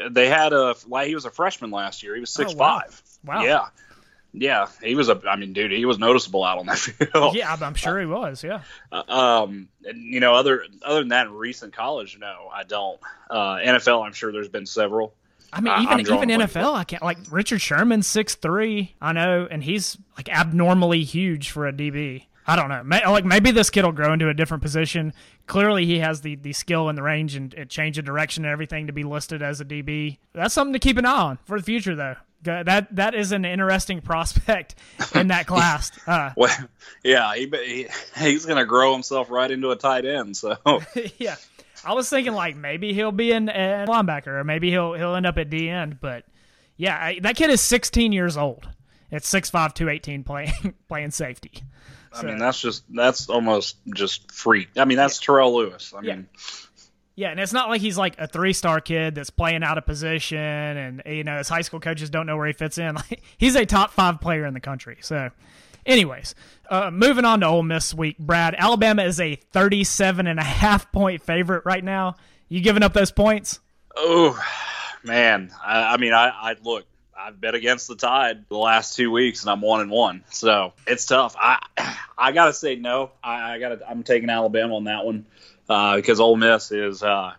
They 0.10 0.28
had 0.30 0.54
a 0.54 0.76
like 0.88 1.08
he 1.08 1.16
was 1.16 1.26
a 1.26 1.30
freshman 1.32 1.72
last 1.72 2.02
year. 2.02 2.16
He 2.16 2.22
was 2.22 2.30
six 2.30 2.54
Oh, 2.54 2.58
wow. 2.58 2.82
Wow. 3.26 3.44
Yeah. 3.44 3.66
Yeah, 4.38 4.68
he 4.84 4.96
was 4.96 5.08
a. 5.08 5.22
I 5.28 5.38
mean, 5.38 5.54
dude, 5.54 5.72
he 5.72 5.86
was 5.86 5.98
noticeable 5.98 6.44
out 6.44 6.58
on 6.58 6.66
that 6.66 6.78
field. 6.80 7.36
Yeah, 7.36 7.56
I'm, 7.60 7.74
sure 7.74 8.00
he 8.00 8.06
was. 8.06 8.44
Yeah. 8.44 8.62
Uh, 8.92 9.04
um, 9.08 9.70
and, 9.86 10.02
you 10.02 10.20
know, 10.20 10.36
other 10.36 10.66
other 10.84 11.00
than 11.00 11.10
that, 11.10 11.28
in 11.28 11.34
recent 11.34 11.74
college, 11.74 12.18
no, 12.20 12.50
I 12.54 12.64
don't. 12.64 13.00
Uh, 13.30 13.56
NFL, 13.56 14.06
I'm 14.06 14.14
sure 14.14 14.32
there's 14.32 14.50
been 14.50 14.66
several. 14.66 15.14
I 15.54 15.62
mean, 15.62 15.74
even 15.84 16.00
even. 16.02 16.30
NFL, 16.30 16.74
I 16.74 16.84
can't 16.84 17.02
like 17.02 17.18
Richard 17.32 17.62
Sherman 17.62 18.02
six 18.02 18.36
three. 18.36 18.96
I 19.02 19.14
know, 19.14 19.48
and 19.50 19.64
he's 19.64 19.98
like 20.18 20.28
abnormally 20.28 21.04
huge 21.04 21.50
for 21.50 21.66
a 21.66 21.72
DB. 21.72 22.26
I 22.48 22.56
don't 22.56 22.70
know. 22.70 22.84
May, 22.84 23.06
like 23.08 23.26
maybe 23.26 23.52
this 23.52 23.70
kid 23.70 23.86
will 23.86 23.92
grow 23.92 24.14
into 24.14 24.30
a 24.30 24.34
different 24.34 24.62
position. 24.62 25.14
Clearly, 25.48 25.86
he 25.86 26.00
has 26.00 26.22
the, 26.22 26.36
the 26.36 26.54
skill 26.54 26.90
and 26.90 26.98
the 26.98 27.02
range 27.02 27.36
and, 27.36 27.54
and 27.54 27.70
change 27.70 27.98
of 27.98 28.06
direction 28.06 28.46
and 28.46 28.52
everything 28.52 28.88
to 28.88 28.94
be 28.94 29.04
listed 29.04 29.42
as 29.42 29.62
a 29.62 29.66
DB. 29.66 30.18
That's 30.34 30.54
something 30.54 30.74
to 30.74 30.80
keep 30.80 30.98
an 30.98 31.06
eye 31.06 31.22
on 31.22 31.40
for 31.46 31.58
the 31.58 31.64
future, 31.64 31.96
though. 31.96 32.16
That 32.46 32.96
that 32.96 33.16
is 33.16 33.32
an 33.32 33.46
interesting 33.46 34.02
prospect 34.02 34.76
in 35.14 35.28
that 35.28 35.48
class. 35.48 35.92
Uh, 36.08 36.32
Well, 36.38 36.56
yeah, 37.04 37.34
he, 37.36 37.48
he 37.66 37.88
he's 38.18 38.46
gonna 38.46 38.66
grow 38.66 38.94
himself 38.94 39.30
right 39.30 39.50
into 39.50 39.72
a 39.72 39.76
tight 39.76 40.06
end. 40.06 40.38
So 40.38 40.58
yeah, 41.18 41.36
I 41.84 41.94
was 41.94 42.10
thinking 42.10 42.34
like 42.34 42.56
maybe 42.56 42.94
he'll 42.94 43.12
be 43.12 43.32
a 43.32 43.40
linebacker 43.40 44.28
or 44.28 44.44
maybe 44.44 44.70
he'll 44.70 44.94
he'll 44.94 45.16
end 45.16 45.26
up 45.26 45.38
at 45.38 45.50
D 45.50 45.70
end. 45.70 46.00
But 46.00 46.26
yeah, 46.78 46.98
I, 46.98 47.20
that 47.22 47.36
kid 47.36 47.50
is 47.50 47.62
16 47.62 48.12
years 48.12 48.38
old. 48.38 48.68
It's 49.12 49.32
6'5", 49.32 49.74
218 49.74 50.24
playing 50.24 50.52
playing 50.88 51.12
safety. 51.12 51.52
I 52.14 52.24
mean, 52.24 52.38
that's 52.38 52.62
just 52.62 52.84
that's 52.94 53.30
almost 53.30 53.78
just 53.94 54.32
freak. 54.32 54.70
I 54.78 54.86
mean, 54.86 54.98
that's 54.98 55.20
Terrell 55.20 55.56
Lewis. 55.56 55.94
I 55.96 56.02
Yeah. 56.02 56.16
mean, 56.16 56.30
Yeah, 56.34 56.40
and 57.32 57.40
it's 57.40 57.54
not 57.54 57.70
like 57.70 57.82
he's 57.82 57.98
like 57.98 58.20
a 58.20 58.28
three 58.28 58.54
star 58.54 58.82
kid 58.82 59.16
that's 59.16 59.30
playing 59.30 59.64
out 59.64 59.78
of 59.78 59.86
position, 59.86 60.38
and 60.38 61.02
you 61.06 61.24
know 61.24 61.38
his 61.38 61.48
high 61.48 61.62
school 61.62 61.80
coaches 61.80 62.10
don't 62.10 62.26
know 62.26 62.36
where 62.36 62.48
he 62.48 62.54
fits 62.54 62.78
in. 62.78 62.96
Like, 63.10 63.22
he's 63.38 63.56
a 63.56 63.66
top 63.66 63.92
five 63.92 64.20
player 64.20 64.46
in 64.46 64.54
the 64.54 64.60
country. 64.60 64.98
So, 65.02 65.30
anyways, 65.86 66.36
uh, 66.70 66.92
moving 66.92 67.26
on 67.26 67.42
to 67.42 67.48
Ole 67.48 67.64
Miss 67.64 67.94
week, 67.94 68.18
Brad. 68.18 68.56
Alabama 68.58 69.04
is 69.04 69.20
a 69.20 69.36
37 69.36 70.28
and 70.28 70.40
a 70.40 70.44
half 70.44 70.92
point 70.92 71.22
favorite 71.22 71.64
right 71.66 71.84
now. 71.84 72.16
You 72.50 72.62
giving 72.62 72.84
up 72.84 72.94
those 72.94 73.12
points? 73.12 73.60
oh 73.96 74.40
man, 75.04 75.52
I, 75.64 75.94
I 75.94 75.98
mean, 75.98 76.14
I, 76.14 76.30
I 76.30 76.56
look. 76.64 76.86
I've 77.18 77.40
bet 77.40 77.56
against 77.56 77.88
the 77.88 77.96
Tide 77.96 78.44
the 78.50 78.58
last 78.58 78.98
two 78.98 79.10
weeks, 79.10 79.42
and 79.42 79.50
I'm 79.50 79.62
one 79.62 79.80
and 79.80 79.90
one. 79.90 80.26
So 80.32 80.74
it's 80.86 81.06
tough. 81.06 81.36
I 81.40 81.60
I 82.18 82.32
gotta 82.34 82.54
say 82.54 82.76
no. 82.76 83.12
I, 83.24 83.54
I 83.54 83.60
gotta. 83.60 83.80
I'm 83.90 84.04
taking 84.04 84.30
Alabama 84.30 84.76
on 84.76 84.84
that 84.86 85.06
one 85.06 85.26
uh, 85.70 85.96
because 85.96 86.20
Ole 86.20 86.36
Miss 86.36 86.72
is. 86.72 87.04
Uh, 87.04 87.34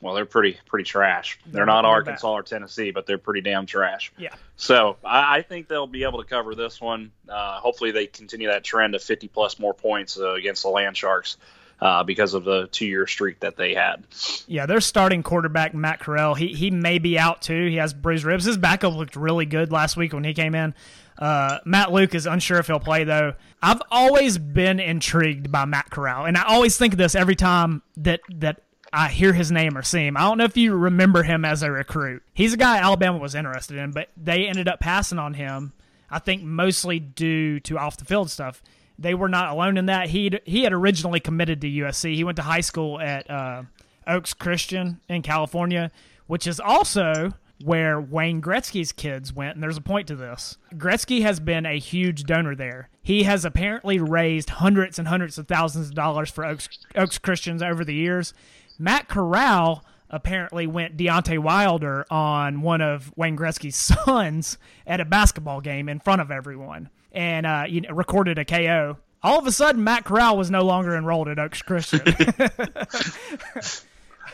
well, 0.00 0.14
they're 0.14 0.24
pretty 0.24 0.56
pretty 0.66 0.84
trash. 0.84 1.38
They're, 1.44 1.52
They're- 1.60 1.66
not 1.66 1.84
Arkansas 1.84 2.32
or 2.32 2.42
Tennessee, 2.42 2.90
but 2.90 3.06
they're 3.06 3.18
pretty 3.18 3.40
damn 3.40 3.66
trash. 3.66 4.12
Yeah. 4.16 4.34
So 4.56 4.96
I, 5.04 5.38
I 5.38 5.42
think 5.42 5.68
they'll 5.68 5.86
be 5.86 6.04
able 6.04 6.22
to 6.22 6.28
cover 6.28 6.54
this 6.54 6.80
one. 6.80 7.10
Uh, 7.28 7.58
hopefully, 7.60 7.90
they 7.90 8.06
continue 8.06 8.48
that 8.48 8.64
trend 8.64 8.94
of 8.94 9.02
50 9.02 9.28
plus 9.28 9.58
more 9.58 9.74
points 9.74 10.18
uh, 10.18 10.34
against 10.34 10.62
the 10.62 10.68
Land 10.68 10.96
Sharks 10.96 11.36
uh, 11.80 12.04
because 12.04 12.34
of 12.34 12.44
the 12.44 12.68
two 12.68 12.86
year 12.86 13.06
streak 13.06 13.40
that 13.40 13.56
they 13.56 13.74
had. 13.74 14.04
Yeah, 14.46 14.66
their 14.66 14.80
starting 14.80 15.22
quarterback 15.22 15.74
Matt 15.74 16.00
Corral, 16.00 16.34
he 16.34 16.48
he 16.48 16.70
may 16.70 16.98
be 16.98 17.18
out 17.18 17.42
too. 17.42 17.66
He 17.66 17.76
has 17.76 17.92
bruised 17.92 18.24
ribs. 18.24 18.44
His 18.44 18.56
backup 18.56 18.94
looked 18.94 19.16
really 19.16 19.46
good 19.46 19.72
last 19.72 19.96
week 19.96 20.12
when 20.12 20.24
he 20.24 20.34
came 20.34 20.54
in. 20.54 20.74
Uh, 21.18 21.58
Matt 21.64 21.92
Luke 21.92 22.14
is 22.14 22.26
unsure 22.26 22.58
if 22.58 22.68
he'll 22.68 22.78
play 22.78 23.04
though. 23.04 23.34
I've 23.60 23.82
always 23.90 24.38
been 24.38 24.78
intrigued 24.78 25.50
by 25.50 25.64
Matt 25.64 25.90
Corral, 25.90 26.26
and 26.26 26.36
I 26.36 26.44
always 26.44 26.78
think 26.78 26.94
of 26.94 26.98
this 26.98 27.14
every 27.14 27.34
time 27.34 27.82
that 27.96 28.20
that 28.36 28.62
I 28.92 29.08
hear 29.08 29.32
his 29.32 29.50
name 29.50 29.76
or 29.76 29.82
see 29.82 30.06
him. 30.06 30.16
I 30.16 30.20
don't 30.20 30.38
know 30.38 30.44
if 30.44 30.56
you 30.56 30.74
remember 30.74 31.22
him 31.22 31.44
as 31.44 31.62
a 31.62 31.70
recruit. 31.70 32.22
He's 32.32 32.54
a 32.54 32.56
guy 32.56 32.78
Alabama 32.78 33.18
was 33.18 33.34
interested 33.34 33.76
in, 33.76 33.90
but 33.90 34.08
they 34.16 34.46
ended 34.46 34.68
up 34.68 34.80
passing 34.80 35.18
on 35.18 35.34
him. 35.34 35.72
I 36.10 36.20
think 36.20 36.42
mostly 36.42 36.98
due 36.98 37.60
to 37.60 37.78
off 37.78 37.96
the 37.96 38.04
field 38.04 38.30
stuff. 38.30 38.62
They 38.98 39.14
were 39.14 39.28
not 39.28 39.50
alone 39.50 39.76
in 39.76 39.86
that. 39.86 40.08
He 40.08 40.30
he 40.44 40.62
had 40.62 40.72
originally 40.72 41.20
committed 41.20 41.60
to 41.62 41.68
USC. 41.68 42.14
He 42.14 42.24
went 42.24 42.36
to 42.36 42.42
high 42.42 42.60
school 42.60 43.00
at 43.00 43.28
uh, 43.28 43.64
Oaks 44.06 44.34
Christian 44.34 45.00
in 45.08 45.22
California, 45.22 45.90
which 46.26 46.46
is 46.46 46.60
also 46.60 47.32
where 47.62 48.00
Wayne 48.00 48.40
Gretzky's 48.40 48.92
kids 48.92 49.32
went, 49.32 49.54
and 49.54 49.62
there's 49.62 49.76
a 49.76 49.82
point 49.82 50.06
to 50.08 50.16
this. 50.16 50.56
Gretzky 50.74 51.22
has 51.22 51.40
been 51.40 51.66
a 51.66 51.78
huge 51.78 52.24
donor 52.24 52.54
there. 52.54 52.88
He 53.02 53.24
has 53.24 53.44
apparently 53.44 53.98
raised 53.98 54.50
hundreds 54.50 54.98
and 54.98 55.08
hundreds 55.08 55.38
of 55.38 55.48
thousands 55.48 55.88
of 55.88 55.94
dollars 55.94 56.30
for 56.30 56.44
Oaks, 56.44 56.68
Oaks 56.94 57.18
Christians 57.18 57.62
over 57.62 57.84
the 57.84 57.94
years. 57.94 58.32
Matt 58.78 59.08
Corral 59.08 59.84
apparently 60.10 60.66
went 60.66 60.96
Deontay 60.96 61.38
Wilder 61.38 62.06
on 62.10 62.62
one 62.62 62.80
of 62.80 63.12
Wayne 63.16 63.36
Gretzky's 63.36 63.76
sons 64.04 64.58
at 64.86 65.00
a 65.00 65.04
basketball 65.04 65.60
game 65.60 65.88
in 65.88 65.98
front 65.98 66.20
of 66.20 66.30
everyone 66.30 66.88
and 67.12 67.46
uh, 67.46 67.64
you 67.68 67.80
know, 67.80 67.90
recorded 67.90 68.38
a 68.38 68.44
KO. 68.44 68.98
All 69.22 69.38
of 69.38 69.46
a 69.48 69.52
sudden, 69.52 69.82
Matt 69.82 70.04
Corral 70.04 70.36
was 70.36 70.48
no 70.50 70.62
longer 70.62 70.96
enrolled 70.96 71.28
at 71.28 71.40
Oaks 71.40 71.60
Christian. 71.60 72.02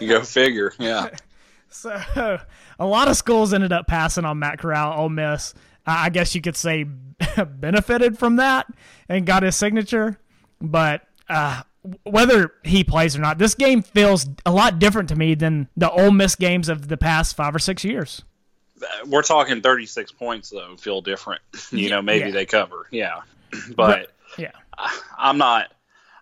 You 0.01 0.09
go 0.09 0.23
figure. 0.23 0.73
Yeah. 0.79 1.11
So 1.69 1.91
a 2.79 2.87
lot 2.87 3.09
of 3.09 3.17
schools 3.17 3.53
ended 3.55 3.73
up 3.73 3.87
passing 3.87 4.25
on 4.25 4.39
Matt 4.39 4.59
Corral. 4.59 4.99
Ole 5.01 5.09
Miss, 5.09 5.55
I 5.87 6.07
I 6.07 6.09
guess 6.11 6.35
you 6.35 6.41
could 6.41 6.57
say, 6.57 6.85
benefited 7.47 8.19
from 8.19 8.37
that 8.37 8.67
and 9.09 9.27
got 9.27 9.43
his 9.43 9.57
signature. 9.57 10.19
But 10.61 11.03
uh, 11.29 11.63
whether 12.05 12.53
he 12.65 12.85
plays 12.85 13.17
or 13.17 13.21
not, 13.21 13.39
this 13.39 13.55
game 13.55 13.83
feels 13.83 14.27
a 14.47 14.53
lot 14.53 14.79
different 14.79 15.09
to 15.11 15.17
me 15.17 15.35
than 15.35 15.69
the 15.77 15.91
Ole 15.91 16.11
Miss 16.13 16.35
games 16.37 16.69
of 16.69 16.89
the 16.89 16.97
past 16.97 17.37
five 17.37 17.55
or 17.55 17.59
six 17.59 17.85
years. 17.85 18.23
We're 19.07 19.23
talking 19.23 19.63
36 19.63 20.13
points, 20.13 20.51
though, 20.51 20.77
feel 20.77 21.01
different. 21.01 21.41
You 21.71 21.91
know, 21.91 22.03
maybe 22.03 22.27
Yeah. 22.27 22.33
they 22.33 22.47
cover. 22.47 22.87
Yeah. 22.91 23.21
But 23.77 24.13
Yeah. 24.39 24.51
I'm 25.19 25.39
not. 25.39 25.73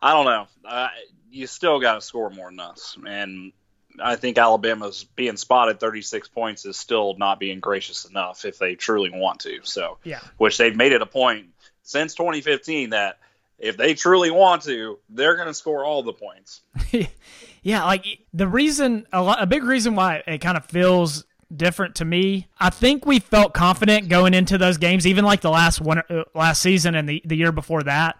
I 0.01 0.13
don't 0.13 0.25
know. 0.27 0.47
Uh, 0.65 0.89
you 1.31 1.47
still 1.47 1.81
got 1.81 1.95
to 1.95 2.01
score 2.01 2.29
more 2.31 2.51
than 2.51 2.61
us, 2.61 2.97
and 3.07 3.53
I 4.01 4.17
think 4.17 4.39
Alabama's 4.39 5.05
being 5.17 5.37
spotted 5.37 5.81
36 5.81 6.29
points 6.29 6.65
is 6.65 6.77
still 6.77 7.15
not 7.19 7.39
being 7.41 7.61
gracious 7.61 8.05
enough 8.05 8.45
if 8.45 8.59
they 8.59 8.75
truly 8.75 9.11
want 9.11 9.41
to. 9.41 9.61
So, 9.65 9.99
Yeah. 10.05 10.21
which 10.39 10.57
they've 10.59 10.77
made 10.77 10.93
it 10.93 11.03
a 11.03 11.07
point 11.07 11.47
since 11.83 12.15
2015 12.15 12.91
that 12.91 13.19
if 13.59 13.77
they 13.77 13.95
truly 13.95 14.31
want 14.31 14.63
to, 14.63 14.99
they're 15.09 15.37
going 15.37 15.49
to 15.49 15.55
score 15.55 15.85
all 15.85 16.03
the 16.03 16.13
points. 16.13 16.63
yeah, 17.63 17.85
like 17.85 18.05
the 18.33 18.49
reason 18.49 19.07
a 19.13 19.23
lot, 19.23 19.43
a 19.43 19.47
big 19.47 19.65
reason 19.65 19.95
why 19.95 20.23
it 20.27 20.39
kind 20.39 20.57
of 20.57 20.65
feels 20.67 21.25
different 21.55 21.97
to 21.97 22.05
me. 22.05 22.49
I 22.59 22.71
think 22.71 23.05
we 23.07 23.19
felt 23.19 23.53
confident 23.55 24.09
going 24.09 24.35
into 24.35 24.59
those 24.59 24.79
games, 24.79 25.07
even 25.07 25.25
like 25.25 25.43
the 25.43 25.51
last 25.51 25.81
one, 25.81 26.03
uh, 26.11 26.25
last 26.35 26.63
season 26.63 26.95
and 26.95 27.09
the 27.09 27.23
the 27.25 27.37
year 27.37 27.53
before 27.53 27.83
that. 27.85 28.19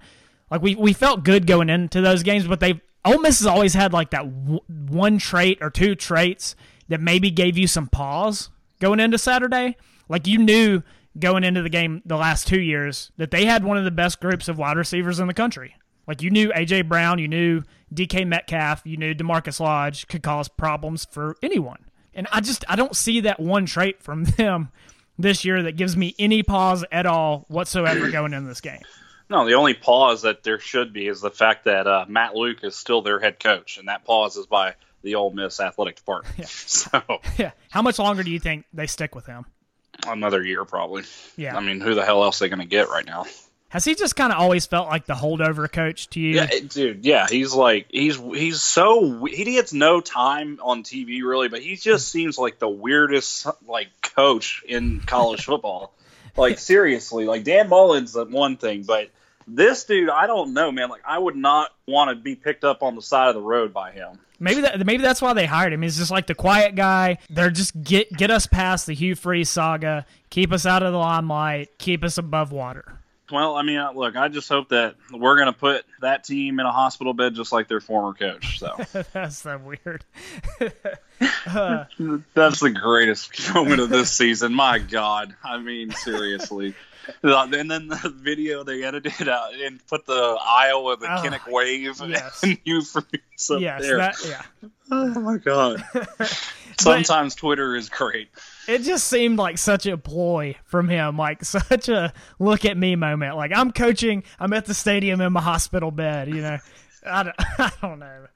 Like 0.51 0.63
we 0.63 0.75
we 0.77 0.93
felt 0.93 1.25
good 1.25 1.47
going 1.47 1.71
into 1.71 2.01
those 2.03 2.23
games, 2.23 2.47
but 2.47 2.61
they 2.61 2.81
Ole 3.05 3.19
Miss 3.19 3.41
has 3.41 3.47
always 3.47 3.75
had 3.75 3.93
like 3.93 4.11
that 4.11 4.45
w- 4.45 4.61
one 4.69 5.19
trait 5.19 5.59
or 5.61 5.71
two 5.71 5.95
traits 5.95 6.55
that 6.89 7.01
maybe 7.01 7.31
gave 7.31 7.59
you 7.59 7.67
some 7.67 7.89
pause 7.89 8.51
going 8.81 9.01
into 9.01 9.19
Saturday. 9.19 9.77
Like 10.09 10.27
you 10.27 10.39
knew 10.39 10.83
going 11.19 11.45
into 11.45 11.63
the 11.63 11.69
game 11.69 12.03
the 12.05 12.17
last 12.17 12.47
two 12.47 12.61
years 12.61 13.11
that 13.17 13.31
they 13.31 13.45
had 13.45 13.65
one 13.65 13.77
of 13.77 13.85
the 13.85 13.91
best 13.91 14.21
groups 14.21 14.49
of 14.49 14.59
wide 14.59 14.77
receivers 14.77 15.21
in 15.21 15.27
the 15.27 15.35
country. 15.35 15.75
Like 16.07 16.23
you 16.23 16.31
knew 16.31 16.51
AJ 16.51 16.89
Brown, 16.89 17.19
you 17.19 17.29
knew 17.29 17.63
DK 17.95 18.27
Metcalf, 18.27 18.83
you 18.85 18.97
knew 18.97 19.15
DaMarkus 19.15 19.61
Lodge 19.61 20.07
could 20.09 20.23
cause 20.23 20.49
problems 20.49 21.07
for 21.11 21.37
anyone. 21.43 21.85
And 22.15 22.27
I 22.33 22.41
just 22.41 22.65
I 22.69 22.77
don't 22.77 22.97
see 22.97 23.21
that 23.21 23.41
one 23.41 23.67
trait 23.67 24.03
from 24.03 24.25
them 24.37 24.71
this 25.19 25.45
year 25.45 25.63
that 25.63 25.77
gives 25.77 25.97
me 25.97 26.15
any 26.19 26.43
pause 26.43 26.85
at 26.91 27.07
all 27.07 27.45
whatsoever 27.49 28.11
going 28.11 28.33
into 28.33 28.49
this 28.49 28.61
game. 28.61 28.83
No, 29.33 29.47
the 29.47 29.55
only 29.55 29.73
pause 29.73 30.23
that 30.23 30.43
there 30.43 30.59
should 30.59 30.93
be 30.93 31.07
is 31.07 31.23
the 31.23 31.31
fact 31.31 31.65
that 31.65 31.87
uh, 31.87 32.05
Matt 32.07 32.35
Luke 32.35 32.59
is 32.63 32.77
still 32.77 33.01
their 33.01 33.19
head 33.19 33.41
coach, 33.41 33.79
and 33.79 33.89
that 33.89 34.05
pause 34.05 34.37
is 34.37 34.45
by 34.45 34.75
the 35.01 35.15
Ole 35.15 35.31
Miss 35.31 35.59
athletic 35.59 35.97
department. 35.97 36.35
Yeah. 36.39 36.45
So, 36.51 37.03
yeah. 37.39 37.53
How 37.71 37.81
much 37.81 37.99
longer 37.99 38.23
do 38.23 38.31
you 38.31 38.39
think 38.39 38.67
they 38.75 38.87
stick 38.87 39.15
with 39.15 39.25
him? 39.25 39.47
Another 40.07 40.45
year, 40.45 40.67
probably. 40.67 41.05
Yeah. 41.39 41.57
I 41.57 41.61
mean, 41.61 41.81
who 41.81 41.95
the 41.95 42.05
hell 42.05 42.23
else 42.23 42.43
are 42.43 42.45
they 42.45 42.49
going 42.51 42.61
to 42.61 42.67
get 42.67 42.91
right 42.91 43.07
now? 43.07 43.25
Has 43.71 43.87
he 43.87 43.95
just 43.95 44.17
kind 44.17 44.35
of 44.35 44.39
always 44.39 44.67
felt 44.67 44.89
like 44.89 45.07
the 45.07 45.15
holdover 45.15 45.71
coach 45.73 46.11
to 46.11 46.21
you? 46.21 46.35
Yeah, 46.35 46.49
dude. 46.69 47.07
Yeah, 47.07 47.27
he's 47.27 47.55
like 47.55 47.87
he's 47.89 48.19
he's 48.19 48.61
so 48.61 49.25
he 49.25 49.45
gets 49.45 49.73
no 49.73 50.03
time 50.03 50.59
on 50.63 50.83
TV 50.83 51.23
really, 51.23 51.49
but 51.49 51.63
he 51.63 51.77
just 51.77 52.09
seems 52.13 52.37
like 52.37 52.59
the 52.59 52.69
weirdest 52.69 53.47
like 53.67 53.89
coach 54.03 54.63
in 54.69 55.01
college 55.01 55.47
football. 55.47 55.95
Like 56.37 56.59
seriously, 56.59 57.25
like 57.25 57.45
Dan 57.45 57.71
Mullen's 57.71 58.15
one 58.15 58.59
thing, 58.59 58.83
but 58.83 59.09
this 59.47 59.85
dude, 59.85 60.09
I 60.11 60.27
don't 60.27 60.55
know, 60.55 60.73
man. 60.73 60.89
Like 60.89 61.03
I 61.07 61.19
would 61.19 61.37
not 61.37 61.71
want 61.87 62.11
to 62.11 62.17
be 62.17 62.35
picked 62.35 62.65
up 62.65 62.83
on 62.83 62.95
the 62.97 63.03
side 63.03 63.29
of 63.29 63.35
the 63.35 63.41
road 63.41 63.73
by 63.73 63.93
him. 63.93 64.19
Maybe 64.39 64.63
that 64.63 64.85
maybe 64.85 65.03
that's 65.03 65.23
why 65.23 65.35
they 65.35 65.47
hired 65.47 65.73
him. 65.73 65.83
He's 65.83 65.97
just 65.97 66.11
like 66.11 66.27
the 66.27 66.35
quiet 66.35 66.75
guy. 66.75 67.19
They're 67.31 67.51
just 67.51 67.81
get 67.83 68.13
get 68.13 68.31
us 68.31 68.47
past 68.47 68.87
the 68.87 68.95
Hugh 68.95 69.15
Freeze 69.15 69.51
saga, 69.51 70.05
keep 70.31 70.53
us 70.53 70.67
out 70.67 70.83
of 70.83 70.93
the 70.93 70.99
limelight, 70.99 71.79
keep 71.79 72.03
us 72.03 72.19
above 72.19 72.51
water. 72.51 72.99
Well, 73.33 73.57
I 73.57 73.63
mean, 73.63 73.83
look, 73.95 74.15
I 74.15 74.29
just 74.29 74.49
hope 74.51 74.69
that 74.69 74.97
we're 75.11 75.37
going 75.37 75.47
to 75.47 75.59
put 75.59 75.87
that 76.03 76.23
team 76.23 76.61
in 76.61 76.67
a 76.67 76.71
hospital 76.71 77.15
bed 77.15 77.35
just 77.35 77.51
like 77.51 77.67
their 77.67 77.81
former 77.81 78.13
coach. 78.13 78.59
So 78.59 78.77
that's 79.13 79.39
so 79.39 79.59
weird. 79.59 80.05
uh, 81.47 81.85
that's 82.35 82.61
the 82.61 82.71
greatest 82.71 83.55
moment 83.55 83.81
of 83.81 83.89
this 83.89 84.11
season. 84.11 84.53
My 84.53 84.79
God, 84.79 85.35
I 85.43 85.59
mean, 85.59 85.93
seriously. 85.93 86.75
And 87.23 87.71
then 87.71 87.89
the 87.89 88.13
video 88.17 88.65
they 88.65 88.83
edited 88.85 89.29
out 89.29 89.55
and 89.55 89.85
put 89.87 90.07
the 90.07 90.39
Iowa, 90.41 90.97
the 90.97 91.07
oh, 91.07 91.11
ah, 91.11 91.23
Kinnick 91.23 91.51
wave, 91.51 92.01
yes. 92.09 92.43
and 92.43 92.59
you 92.65 92.83
freeze 92.83 93.51
up 93.51 93.61
yes, 93.61 93.83
there. 93.83 93.97
That, 93.99 94.17
yeah. 94.27 94.43
Oh 94.95 95.21
my 95.21 95.39
God. 95.39 95.83
Sometimes 96.79 97.35
Twitter 97.35 97.75
is 97.77 97.89
great 97.89 98.29
it 98.69 98.83
just 98.83 99.09
seemed 99.09 99.39
like 99.39 99.59
such 99.59 99.87
a 99.87 99.97
ploy 99.99 100.57
from 100.65 100.89
him, 100.89 101.17
like 101.17 101.45
such 101.45 101.89
a 101.89 102.13
look 102.39 102.65
at 102.65 102.77
me 102.77 102.97
moment. 102.97 103.37
Like 103.37 103.53
I'm 103.55 103.73
coaching, 103.73 104.25
I'm 104.39 104.53
at 104.53 104.67
the 104.67 104.75
stadium 104.75 105.21
in 105.21 105.33
my 105.33 105.41
hospital 105.41 105.91
bed. 105.91 106.29
You 106.29 106.43
know, 106.43 106.59
I 107.07 107.23
don't, 107.25 107.37
I 107.39 107.73
don't 107.81 107.99
know, 107.99 108.27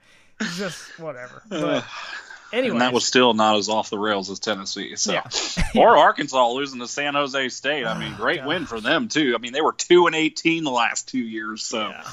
just 0.56 0.98
whatever. 0.98 1.42
But 1.48 1.84
anyway, 2.52 2.72
and 2.72 2.80
that 2.80 2.92
was 2.92 3.06
still 3.06 3.34
not 3.34 3.56
as 3.56 3.68
off 3.68 3.90
the 3.90 3.98
rails 3.98 4.30
as 4.30 4.38
Tennessee. 4.38 4.96
So, 4.96 5.12
yeah. 5.12 5.28
or 5.74 5.96
Arkansas 5.96 6.50
losing 6.50 6.80
to 6.80 6.88
San 6.88 7.14
Jose 7.14 7.48
State. 7.50 7.86
I 7.86 7.98
mean, 7.98 8.14
oh, 8.14 8.16
great 8.20 8.44
win 8.44 8.66
for 8.66 8.80
them 8.80 9.08
too. 9.08 9.34
I 9.34 9.38
mean, 9.38 9.52
they 9.52 9.60
were 9.60 9.72
two 9.72 10.06
and 10.06 10.14
eighteen 10.14 10.64
the 10.64 10.70
last 10.70 11.08
two 11.08 11.18
years. 11.18 11.62
So. 11.62 11.88
Yeah. 11.88 12.04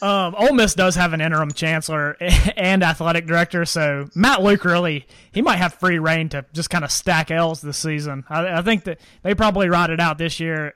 Um, 0.00 0.34
Ole 0.36 0.52
Miss 0.52 0.74
does 0.74 0.96
have 0.96 1.12
an 1.12 1.20
interim 1.20 1.52
chancellor 1.52 2.16
and 2.56 2.82
athletic 2.82 3.24
director, 3.24 3.64
so 3.64 4.10
Matt 4.16 4.42
Luke 4.42 4.64
really 4.64 5.06
he 5.30 5.42
might 5.42 5.58
have 5.58 5.74
free 5.74 6.00
reign 6.00 6.28
to 6.30 6.44
just 6.52 6.70
kind 6.70 6.84
of 6.84 6.90
stack 6.90 7.30
L's 7.30 7.60
this 7.60 7.78
season. 7.78 8.24
I, 8.28 8.58
I 8.58 8.62
think 8.62 8.82
that 8.84 8.98
they 9.22 9.36
probably 9.36 9.68
ride 9.68 9.90
it 9.90 10.00
out 10.00 10.18
this 10.18 10.40
year, 10.40 10.74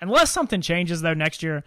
unless 0.00 0.30
something 0.30 0.60
changes 0.60 1.00
though 1.02 1.14
next 1.14 1.42
year. 1.42 1.64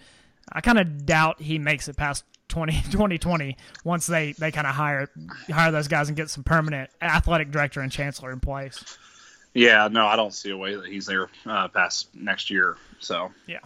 I 0.53 0.61
kind 0.61 0.79
of 0.79 1.05
doubt 1.05 1.41
he 1.41 1.59
makes 1.59 1.87
it 1.87 1.97
past 1.97 2.23
20, 2.51 2.73
2020 2.91 3.57
once 3.83 4.05
they, 4.05 4.33
they 4.33 4.51
kind 4.51 4.67
of 4.67 4.75
hire 4.75 5.09
hire 5.51 5.71
those 5.71 5.87
guys 5.87 6.07
and 6.09 6.15
get 6.15 6.29
some 6.29 6.43
permanent 6.43 6.89
athletic 7.01 7.49
director 7.49 7.81
and 7.81 7.91
chancellor 7.91 8.31
in 8.31 8.39
place. 8.39 8.97
Yeah, 9.53 9.89
no, 9.91 10.05
I 10.05 10.15
don't 10.15 10.33
see 10.33 10.51
a 10.51 10.57
way 10.57 10.75
that 10.75 10.85
he's 10.85 11.05
there 11.07 11.29
uh, 11.45 11.67
past 11.69 12.09
next 12.13 12.49
year. 12.49 12.77
So 12.99 13.31
yeah. 13.47 13.59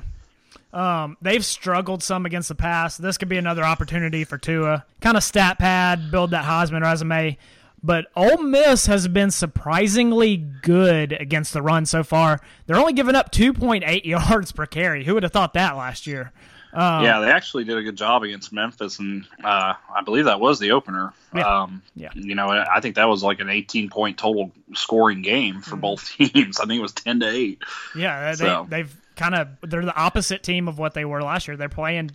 Um, 0.73 1.15
they've 1.21 1.43
struggled 1.43 2.03
some 2.03 2.25
against 2.25 2.49
the 2.49 2.55
pass. 2.55 2.97
This 2.97 3.17
could 3.17 3.29
be 3.29 3.37
another 3.37 3.63
opportunity 3.63 4.23
for 4.25 4.37
Tua. 4.37 4.85
Kind 4.99 5.15
of 5.15 5.23
stat 5.23 5.57
pad, 5.57 6.11
build 6.11 6.31
that 6.31 6.43
Heisman 6.43 6.81
resume. 6.81 7.37
But 7.81 8.07
Ole 8.15 8.39
Miss 8.39 8.87
has 8.87 9.07
been 9.07 9.31
surprisingly 9.31 10.37
good 10.37 11.13
against 11.13 11.53
the 11.53 11.61
run 11.61 11.85
so 11.85 12.03
far. 12.03 12.41
They're 12.65 12.77
only 12.77 12.93
giving 12.93 13.15
up 13.15 13.31
2.8 13.31 14.03
yards 14.05 14.51
per 14.51 14.65
carry. 14.65 15.05
Who 15.05 15.13
would 15.13 15.23
have 15.23 15.31
thought 15.31 15.53
that 15.53 15.77
last 15.77 16.07
year? 16.07 16.33
Um, 16.75 17.03
yeah, 17.03 17.21
they 17.21 17.31
actually 17.31 17.63
did 17.63 17.77
a 17.77 17.83
good 17.83 17.95
job 17.95 18.23
against 18.23 18.51
Memphis, 18.51 18.99
and 18.99 19.25
uh, 19.43 19.73
I 19.93 20.01
believe 20.03 20.25
that 20.25 20.39
was 20.39 20.59
the 20.59 20.71
opener. 20.71 21.13
Yeah. 21.33 21.61
Um, 21.61 21.81
yeah. 21.95 22.09
You 22.13 22.35
know, 22.35 22.49
I 22.49 22.81
think 22.81 22.95
that 22.95 23.07
was 23.07 23.23
like 23.23 23.39
an 23.39 23.49
18 23.49 23.89
point 23.89 24.17
total 24.17 24.51
scoring 24.73 25.21
game 25.21 25.61
for 25.61 25.71
mm-hmm. 25.71 25.79
both 25.79 26.09
teams. 26.17 26.59
I 26.59 26.65
think 26.65 26.79
it 26.79 26.81
was 26.81 26.91
10 26.91 27.21
to 27.21 27.29
8. 27.29 27.63
Yeah, 27.95 28.31
they, 28.31 28.35
so. 28.35 28.67
they've 28.69 28.95
kind 29.15 29.35
of 29.35 29.47
they're 29.61 29.85
the 29.85 29.95
opposite 29.95 30.43
team 30.43 30.67
of 30.67 30.77
what 30.77 30.93
they 30.93 31.05
were 31.05 31.21
last 31.21 31.47
year. 31.47 31.55
They're 31.55 31.69
playing 31.69 32.11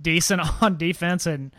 decent 0.00 0.42
on 0.62 0.76
defense 0.76 1.26
and 1.26 1.52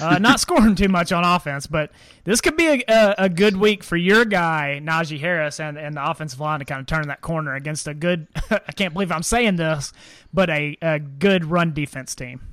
uh, 0.00 0.18
not 0.18 0.40
scoring 0.40 0.74
too 0.74 0.88
much 0.88 1.12
on 1.12 1.24
offense. 1.24 1.66
But 1.66 1.90
this 2.24 2.40
could 2.40 2.56
be 2.56 2.66
a, 2.66 2.84
a, 2.88 3.14
a, 3.18 3.28
good 3.28 3.56
week 3.56 3.82
for 3.82 3.96
your 3.96 4.24
guy 4.24 4.80
Najee 4.82 5.20
Harris 5.20 5.60
and 5.60 5.78
and 5.78 5.96
the 5.96 6.10
offensive 6.10 6.40
line 6.40 6.58
to 6.60 6.64
kind 6.64 6.80
of 6.80 6.86
turn 6.86 7.08
that 7.08 7.20
corner 7.20 7.54
against 7.54 7.88
a 7.88 7.94
good. 7.94 8.26
I 8.50 8.72
can't 8.72 8.92
believe 8.92 9.12
I'm 9.12 9.22
saying 9.22 9.56
this, 9.56 9.92
but 10.32 10.50
a, 10.50 10.76
a 10.82 10.98
good 10.98 11.44
run 11.44 11.72
defense 11.72 12.14
team. 12.14 12.49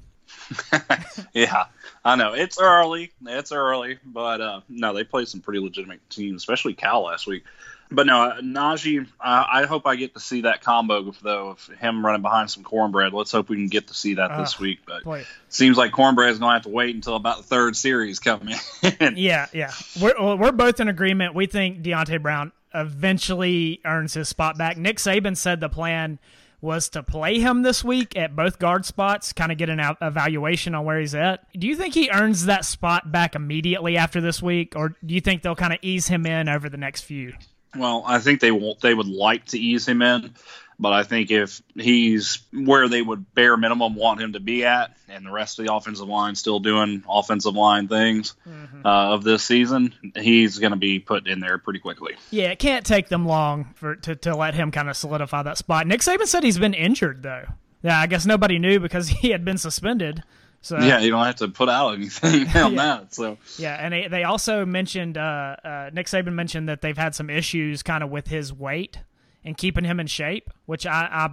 yeah, 1.33 1.65
I 2.03 2.15
know 2.15 2.33
it's 2.33 2.59
early. 2.59 3.11
It's 3.25 3.51
early, 3.51 3.99
but 4.05 4.41
uh, 4.41 4.61
no, 4.69 4.93
they 4.93 5.03
played 5.03 5.27
some 5.27 5.41
pretty 5.41 5.59
legitimate 5.59 6.07
teams, 6.09 6.41
especially 6.41 6.73
Cal 6.73 7.03
last 7.03 7.27
week. 7.27 7.43
But 7.89 8.05
no, 8.05 8.21
uh, 8.21 8.41
Najee, 8.41 9.07
uh, 9.19 9.43
I 9.49 9.65
hope 9.65 9.87
I 9.87 9.95
get 9.95 10.13
to 10.15 10.19
see 10.19 10.41
that 10.41 10.61
combo 10.61 11.13
though 11.21 11.49
of 11.49 11.65
him 11.79 12.05
running 12.05 12.21
behind 12.21 12.51
some 12.51 12.63
cornbread. 12.63 13.13
Let's 13.13 13.31
hope 13.31 13.47
we 13.47 13.55
can 13.55 13.67
get 13.67 13.87
to 13.87 13.93
see 13.93 14.15
that 14.15 14.31
uh, 14.31 14.41
this 14.41 14.59
week. 14.59 14.79
But 14.85 15.03
boy. 15.03 15.25
seems 15.47 15.77
like 15.77 15.93
cornbread's 15.93 16.39
going 16.39 16.49
to 16.49 16.53
have 16.55 16.63
to 16.63 16.69
wait 16.69 16.95
until 16.95 17.15
about 17.15 17.37
the 17.37 17.43
third 17.43 17.77
series 17.77 18.19
coming 18.19 18.55
in. 18.83 19.13
yeah, 19.17 19.47
yeah, 19.53 19.71
we're 20.01 20.35
we're 20.35 20.51
both 20.51 20.79
in 20.81 20.89
agreement. 20.89 21.33
We 21.33 21.45
think 21.45 21.81
Deonte 21.81 22.21
Brown 22.21 22.51
eventually 22.73 23.79
earns 23.85 24.13
his 24.13 24.27
spot 24.27 24.57
back. 24.57 24.77
Nick 24.77 24.97
Saban 24.97 25.37
said 25.37 25.61
the 25.61 25.69
plan 25.69 26.19
was 26.67 26.89
to 26.89 27.01
play 27.01 27.39
him 27.39 27.61
this 27.61 27.83
week 27.83 28.15
at 28.17 28.35
both 28.35 28.59
guard 28.59 28.85
spots, 28.85 29.31
kind 29.31 29.51
of 29.51 29.57
get 29.57 29.69
an 29.69 29.79
evaluation 30.01 30.75
on 30.75 30.83
where 30.85 30.99
he's 30.99 31.15
at. 31.15 31.47
Do 31.57 31.65
you 31.65 31.75
think 31.75 31.93
he 31.93 32.11
earns 32.11 32.45
that 32.45 32.65
spot 32.65 33.11
back 33.11 33.33
immediately 33.35 33.97
after 33.97 34.19
this 34.19 34.41
week, 34.41 34.73
or 34.75 34.89
do 35.03 35.15
you 35.15 35.21
think 35.21 35.41
they'll 35.41 35.55
kind 35.55 35.73
of 35.73 35.79
ease 35.81 36.07
him 36.07 36.25
in 36.25 36.49
over 36.49 36.69
the 36.69 36.77
next 36.77 37.01
few? 37.01 37.33
Well, 37.75 38.03
I 38.05 38.19
think 38.19 38.41
they 38.41 38.51
will, 38.51 38.75
they 38.81 38.93
would 38.93 39.07
like 39.07 39.45
to 39.45 39.59
ease 39.59 39.87
him 39.87 40.01
in, 40.01 40.33
but 40.79 40.93
I 40.93 41.03
think 41.03 41.31
if 41.31 41.61
he's 41.75 42.39
where 42.53 42.87
they 42.87 43.01
would 43.01 43.33
bare 43.33 43.57
minimum 43.57 43.95
want 43.95 44.21
him 44.21 44.33
to 44.33 44.39
be 44.39 44.65
at, 44.65 44.95
and 45.09 45.25
the 45.25 45.31
rest 45.31 45.57
of 45.59 45.65
the 45.65 45.73
offensive 45.73 46.07
line 46.07 46.35
still 46.35 46.59
doing 46.59 47.03
offensive 47.09 47.55
line 47.55 47.87
things 47.87 48.35
mm-hmm. 48.47 48.85
uh, 48.85 49.13
of 49.13 49.23
this 49.23 49.43
season, 49.43 49.93
he's 50.15 50.59
going 50.59 50.71
to 50.71 50.77
be 50.77 50.99
put 50.99 51.27
in 51.27 51.39
there 51.39 51.57
pretty 51.57 51.79
quickly. 51.79 52.13
Yeah, 52.29 52.49
it 52.49 52.59
can't 52.59 52.85
take 52.85 53.09
them 53.09 53.25
long 53.25 53.73
for 53.75 53.95
to, 53.95 54.15
to 54.15 54.35
let 54.35 54.53
him 54.53 54.71
kind 54.71 54.89
of 54.89 54.95
solidify 54.95 55.43
that 55.43 55.57
spot. 55.57 55.87
Nick 55.87 56.01
Saban 56.01 56.27
said 56.27 56.43
he's 56.43 56.59
been 56.59 56.75
injured 56.75 57.23
though. 57.23 57.45
Yeah, 57.81 57.99
I 57.99 58.07
guess 58.07 58.25
nobody 58.25 58.59
knew 58.59 58.79
because 58.79 59.07
he 59.09 59.31
had 59.31 59.43
been 59.43 59.57
suspended. 59.57 60.23
So 60.61 60.77
yeah, 60.79 60.99
you 60.99 61.11
don't 61.11 61.25
have 61.25 61.37
to 61.37 61.47
put 61.47 61.69
out 61.69 61.93
anything 61.93 62.47
on 62.55 62.73
yeah. 62.73 62.97
that. 62.97 63.13
So 63.15 63.37
yeah, 63.57 63.77
and 63.79 63.93
they, 63.93 64.07
they 64.07 64.23
also 64.25 64.65
mentioned 64.65 65.17
uh, 65.17 65.55
uh, 65.63 65.89
Nick 65.93 66.07
Saban 66.07 66.33
mentioned 66.33 66.69
that 66.69 66.81
they've 66.81 66.97
had 66.97 67.15
some 67.15 67.29
issues 67.29 67.81
kind 67.81 68.03
of 68.03 68.09
with 68.09 68.27
his 68.27 68.53
weight 68.53 68.99
and 69.47 69.57
keeping 69.57 69.85
him 69.85 69.99
in 69.99 70.07
shape, 70.07 70.51
which 70.65 70.85
I, 70.85 71.07
I 71.11 71.29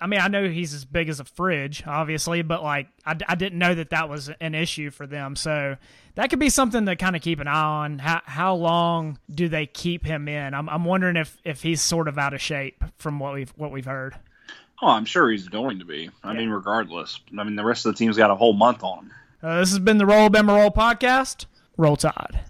I 0.00 0.06
mean, 0.06 0.20
I 0.20 0.28
know 0.28 0.48
he's 0.48 0.74
as 0.74 0.84
big 0.84 1.08
as 1.08 1.20
a 1.20 1.24
fridge, 1.24 1.82
obviously, 1.86 2.42
but 2.42 2.62
like 2.62 2.88
I, 3.06 3.16
I 3.26 3.34
didn't 3.34 3.58
know 3.58 3.74
that 3.74 3.90
that 3.90 4.08
was 4.08 4.30
an 4.40 4.54
issue 4.54 4.90
for 4.90 5.06
them. 5.06 5.34
So 5.36 5.76
that 6.14 6.30
could 6.30 6.38
be 6.38 6.50
something 6.50 6.86
to 6.86 6.96
kind 6.96 7.16
of 7.16 7.22
keep 7.22 7.40
an 7.40 7.48
eye 7.48 7.52
on. 7.52 7.98
How 7.98 8.20
how 8.24 8.54
long 8.54 9.18
do 9.30 9.48
they 9.48 9.66
keep 9.66 10.04
him 10.04 10.28
in? 10.28 10.54
I'm 10.54 10.68
I'm 10.68 10.84
wondering 10.84 11.16
if 11.16 11.38
if 11.44 11.62
he's 11.62 11.80
sort 11.80 12.08
of 12.08 12.18
out 12.18 12.34
of 12.34 12.40
shape 12.40 12.84
from 12.98 13.18
what 13.18 13.34
we've 13.34 13.50
what 13.56 13.72
we've 13.72 13.86
heard. 13.86 14.14
Oh, 14.82 14.88
I'm 14.88 15.04
sure 15.04 15.30
he's 15.30 15.48
going 15.48 15.78
to 15.78 15.84
be. 15.84 16.10
I 16.22 16.32
yeah. 16.32 16.38
mean, 16.38 16.50
regardless. 16.50 17.20
I 17.38 17.44
mean, 17.44 17.56
the 17.56 17.64
rest 17.64 17.86
of 17.86 17.92
the 17.92 17.98
team's 17.98 18.16
got 18.16 18.30
a 18.30 18.34
whole 18.34 18.52
month 18.52 18.82
on 18.82 19.04
him. 19.04 19.12
Uh, 19.42 19.60
this 19.60 19.70
has 19.70 19.78
been 19.78 19.98
the 19.98 20.06
Roll 20.06 20.28
Bama 20.28 20.56
Roll 20.56 20.70
podcast. 20.70 21.46
Roll 21.76 21.96
Tide. 21.96 22.40